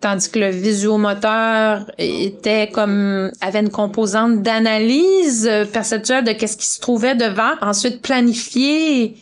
[0.00, 6.66] Tandis que le visuomoteur était comme, avait une composante d'analyse euh, perceptuelle de qu'est-ce qui
[6.66, 7.52] se trouvait devant.
[7.62, 9.16] Ensuite, planifier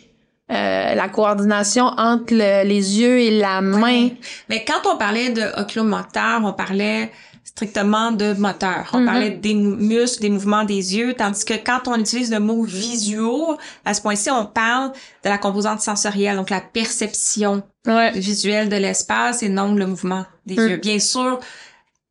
[0.51, 4.09] euh, la coordination entre le- les yeux et la main.
[4.49, 7.09] Mais quand on parlait de oculomoteur, on parlait
[7.55, 8.89] strictement de moteur.
[8.91, 9.05] On Mhm.
[9.05, 13.57] parlait des muscles, des mouvements des yeux, tandis que quand on utilise le mot visuo,
[13.85, 14.91] à ce point-ci, on parle
[15.23, 18.11] de la composante sensorielle, donc la perception Ouais.
[18.11, 20.67] visuelle de l'espace et non le mouvement des Mm.
[20.69, 20.77] yeux.
[20.77, 21.39] Bien sûr,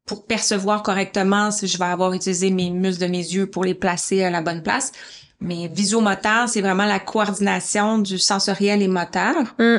[0.06, 3.74] pour percevoir correctement, si je vais avoir utilisé mes muscles de mes yeux pour les
[3.74, 4.92] placer à la bonne place.
[5.40, 9.76] Mais visuomoteur, c'est vraiment la coordination du sensoriel et moteur Mm.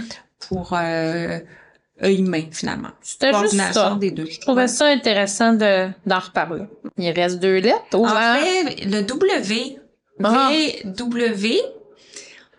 [0.47, 1.39] pour euh,
[2.03, 2.89] œil-main, finalement.
[3.01, 3.95] C'était juste ça.
[3.99, 4.25] des deux.
[4.25, 6.63] Je trouvais ça intéressant de, d'en reparler.
[6.97, 7.95] Il reste deux lettres.
[7.95, 9.77] En fait, le W,
[10.23, 10.49] Ah.
[10.51, 11.61] V-W,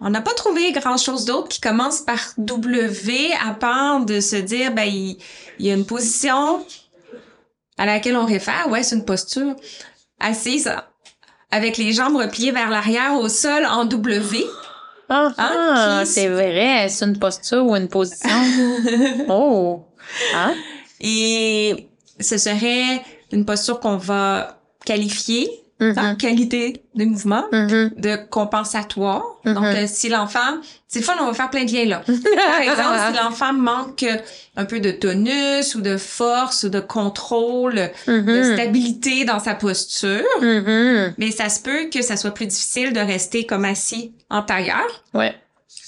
[0.00, 4.72] on n'a pas trouvé grand-chose d'autre qui commence par W, à part de se dire,
[4.72, 5.16] ben, il,
[5.58, 6.64] il y a une position
[7.78, 8.68] à laquelle on réfère.
[8.70, 9.54] Ouais, c'est une posture
[10.20, 10.70] assise
[11.50, 14.44] avec les jambes repliées vers l'arrière au sol en W.
[15.08, 16.88] Ah, ah, qui- c'est vrai.
[16.88, 18.28] C'est une posture ou une position.
[19.28, 19.84] oh.
[20.34, 20.54] Hein?
[21.00, 21.88] Et
[22.20, 23.02] ce serait
[23.32, 25.48] une posture qu'on va qualifier
[25.80, 27.44] En qualité de mouvement.
[27.52, 27.90] Mhm.
[27.98, 29.22] de compensatoire.
[29.44, 29.54] Mhm.
[29.54, 30.58] Donc, euh, si l'enfant,
[30.88, 32.02] c'est fun, on va faire plein de liens là.
[32.06, 34.06] Par exemple, si l'enfant manque
[34.56, 40.24] un peu de tonus ou de force ou de contrôle, de stabilité dans sa posture,
[41.18, 44.86] mais ça se peut que ça soit plus difficile de rester comme assis en tailleur.
[45.14, 45.34] Ouais.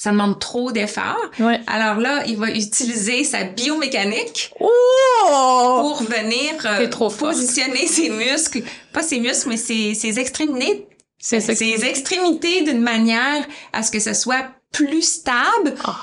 [0.01, 1.18] Ça demande trop d'efforts.
[1.40, 1.59] Ouais.
[1.66, 5.78] Alors là, il va utiliser sa biomécanique Oh!
[5.80, 10.86] pour venir euh, trop positionner ses muscles, pas ses muscles, mais ses, ses extrémités
[11.18, 11.55] C'est ça.
[11.55, 15.96] ses extrémités d'une manière à ce que ce soit plus stable Ah.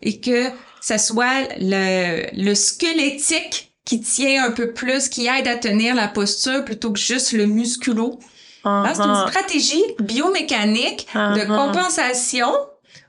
[0.00, 0.46] et que
[0.80, 6.08] ce soit le, le squelettique qui tient un peu plus, qui aide à tenir la
[6.08, 8.18] posture plutôt que juste le musculo.
[8.64, 9.28] Hein, c'est une Uh-huh.
[9.28, 11.46] stratégie biomécanique de Uh-huh.
[11.48, 12.50] compensation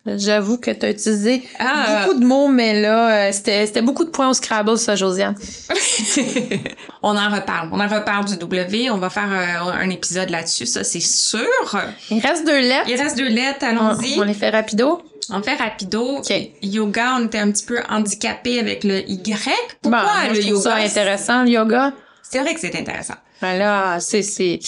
[0.06, 4.04] J'avoue que tu as utilisé Ah, beaucoup de mots, mais là, euh, c'était c'était beaucoup
[4.04, 5.36] de points au Scrabble, ça, Josiane.
[7.02, 7.70] on en reparle.
[7.72, 8.90] On en reparle du W.
[8.90, 11.48] On va faire euh, un épisode là-dessus, ça c'est sûr.
[12.12, 12.90] Il reste deux lettres.
[12.90, 14.20] Il reste deux lettres, On, allons-y.
[14.20, 15.02] on les fait rapido.
[15.30, 16.18] On fait rapido.
[16.18, 16.34] OK.
[16.62, 19.34] Yoga, on était un petit peu handicapé avec le Y.
[19.84, 20.76] Bon, Pourquoi moi, le je yoga?
[20.76, 21.94] intéressant, le yoga.
[22.22, 23.16] C'est vrai que c'est intéressant.
[23.42, 24.60] Ben là, c'est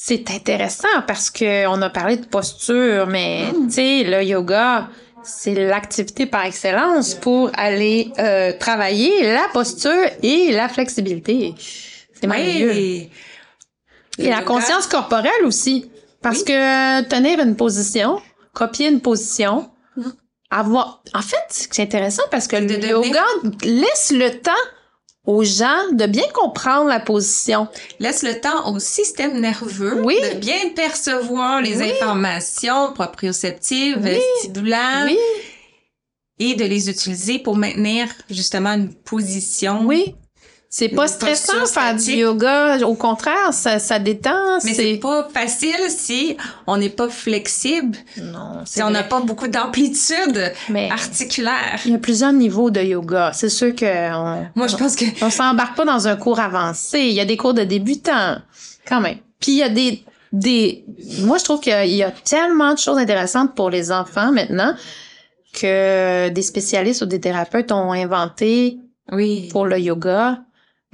[0.00, 3.66] c'est intéressant parce que on a parlé de posture, mais Mm.
[3.68, 4.88] tu sais, le yoga,
[5.24, 11.54] c'est l'activité par excellence pour aller euh, travailler la posture et la flexibilité.
[12.14, 12.70] C'est merveilleux.
[12.72, 13.10] Oui.
[14.18, 15.90] Et la conscience corporelle aussi.
[16.22, 16.44] Parce Oui.
[16.46, 18.20] que tenir une position,
[18.52, 20.12] copier une position, Mhm.
[20.50, 21.02] avoir.
[21.14, 23.24] En fait, c'est intéressant parce que le yoga
[23.64, 24.64] laisse le temps
[25.28, 27.68] aux gens de bien comprendre la position.
[28.00, 30.16] Laisse le temps au système nerveux Oui.
[30.22, 31.92] de bien percevoir les Oui.
[31.92, 35.18] informations proprioceptives, Oui.
[36.38, 39.82] et de les utiliser pour maintenir justement une position.
[39.84, 40.14] oui.
[40.70, 42.78] C'est pas stressant faire du yoga.
[42.86, 44.58] Au contraire, ça, ça détend.
[44.64, 49.48] Mais c'est pas facile si on n'est pas flexible, Non, si on n'a pas beaucoup
[49.48, 50.52] d'amplitude
[50.90, 51.80] articulaire.
[51.86, 53.30] il y a plusieurs niveaux de yoga.
[53.32, 57.00] C'est sûr que on, Moi, je pense que On s'embarque pas dans un cours avancé.
[57.00, 58.36] Il y a des cours de débutants,
[58.86, 59.16] quand même.
[59.40, 60.84] Puis il y a des, des,
[61.20, 64.74] moi je trouve qu'il y y a tellement de choses intéressantes pour les enfants maintenant
[65.54, 68.78] que des spécialistes ou des thérapeutes ont inventé
[69.10, 69.48] oui.
[69.50, 70.40] pour le yoga.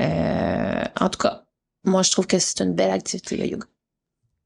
[0.00, 1.44] Euh, en tout cas,
[1.84, 3.66] moi je trouve que c'est une belle activité le yoga.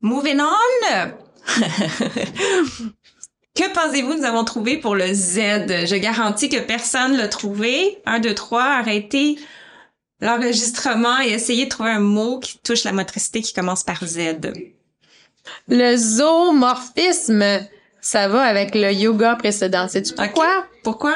[0.00, 1.10] Moving on.
[3.54, 5.36] que pensez-vous nous avons trouvé pour le Z?
[5.86, 7.98] Je garantis que personne l'a trouvé.
[8.06, 9.38] Un, deux, trois, arrêtez
[10.20, 14.18] l'enregistrement et essayez de trouver un mot qui touche la motricité qui commence par Z.
[15.68, 17.44] Le zoomorphisme,
[18.00, 19.88] ça va avec le yoga précédent.
[19.88, 20.66] Sais-tu pourquoi?
[20.84, 21.14] Pourquoi?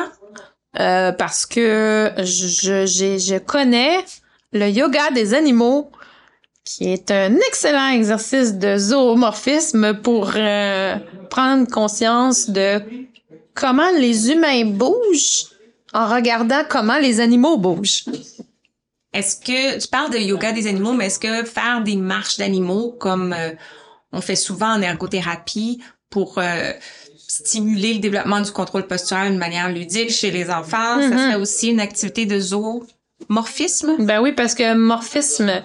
[0.80, 3.98] Euh, parce que je, j'ai- je connais
[4.52, 5.90] le yoga des animaux,
[6.64, 10.96] qui est un excellent exercice de zoomorphisme pour euh,
[11.30, 12.80] prendre conscience de
[13.54, 15.46] comment les humains bougent
[15.92, 18.04] en regardant comment les animaux bougent.
[19.12, 22.92] Est-ce que tu parles de yoga des animaux, mais est-ce que faire des marches d'animaux
[22.98, 23.50] comme euh,
[24.12, 26.72] on fait souvent en ergothérapie pour euh,
[27.28, 31.18] stimuler le développement du contrôle posturel de manière ludique chez les enfants, ça Mhm.
[31.18, 32.38] serait aussi une activité de
[33.28, 34.04] zoomorphisme?
[34.04, 35.62] Ben oui, parce que morphisme,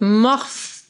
[0.00, 0.84] morphe,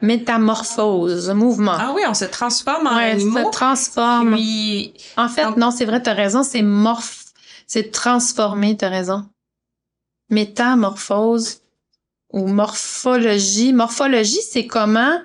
[0.00, 1.76] métamorphose, mouvement.
[1.78, 3.46] Ah oui, on se transforme en ouais, animaux.
[3.46, 4.34] se transforme.
[4.34, 7.24] Puis, En fait, Donc- non, c'est vrai, t'as raison, c'est morph,
[7.66, 9.28] c'est transformer, t'as raison.
[10.30, 11.60] Métamorphose
[12.32, 13.72] ou morphologie.
[13.72, 15.20] Morphologie, c'est comment,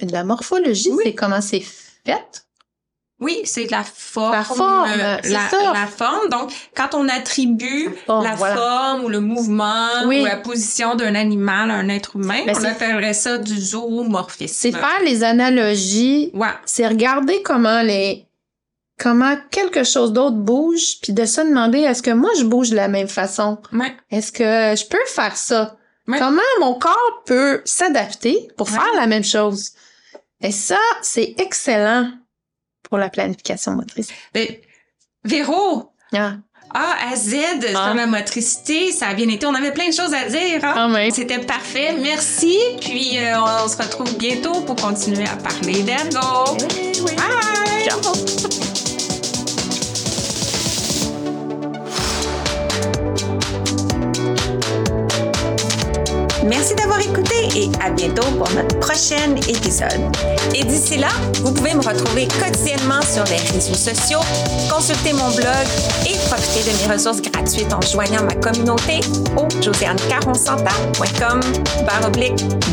[0.00, 1.02] la morphologie, Oui.
[1.04, 2.44] c'est comment c'est fait?
[3.20, 4.32] Oui, c'est la forme.
[4.32, 5.72] La forme, euh, la, ça.
[5.74, 6.28] la forme.
[6.30, 8.56] Donc, quand on attribue la voilà.
[8.56, 10.22] forme ou le mouvement Oui.
[10.22, 14.54] ou la position d'un animal à un être humain, Ben, on appellerait ça du zoomorphisme.
[14.56, 16.48] C'est faire les analogies, Ouais.
[16.64, 18.26] c'est regarder comment les,
[18.98, 22.76] comment quelque chose d'autre bouge, puis de se demander, est-ce que moi je bouge de
[22.76, 23.58] la même façon?
[23.72, 23.94] Ouais.
[24.10, 25.76] Est-ce que je peux faire ça?
[26.08, 26.18] Ouais.
[26.18, 29.70] Comment mon corps peut s'adapter pour faire la même chose?
[30.42, 32.10] Et ça, c'est excellent
[32.90, 34.08] pour la planification motrice.
[34.34, 34.46] Ben,
[35.24, 36.34] Véro, Ah,
[36.74, 37.34] A à Z
[37.74, 37.86] Ah.
[37.86, 39.44] sur la motricité, ça a bien été.
[39.46, 40.62] On avait plein de choses à dire.
[40.64, 40.88] Hein?
[40.88, 41.10] même.
[41.10, 41.94] C'était parfait.
[42.00, 42.56] Merci.
[42.80, 46.56] Puis euh, on se retrouve bientôt pour continuer à parler d'ergo.
[47.16, 47.88] Bye!
[47.88, 48.69] Ciao.
[56.44, 60.16] Merci d'avoir écouté et à bientôt pour notre prochain épisode.
[60.54, 61.08] Et d'ici là,
[61.42, 64.20] vous pouvez me retrouver quotidiennement sur les réseaux sociaux,
[64.70, 65.66] consulter mon blog
[66.06, 69.00] et profiter de mes ressources gratuites en joignant ma communauté
[69.36, 71.40] au josianecaronsanta.com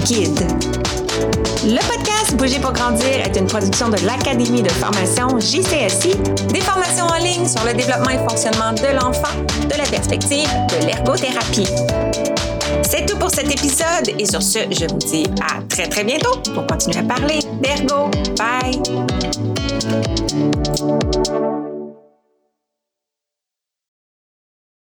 [0.05, 0.47] guide.
[1.65, 6.15] Le podcast Bouger pour grandir est une production de l'Académie de formation JCSI,
[6.53, 10.86] des formations en ligne sur le développement et fonctionnement de l'enfant de la perspective de
[10.86, 11.68] l'ergothérapie.
[12.90, 16.40] C'est tout pour cet épisode et sur ce, je vous dis à très très bientôt
[16.54, 18.10] pour continuer à parler d'ergo.
[18.38, 18.82] Bye!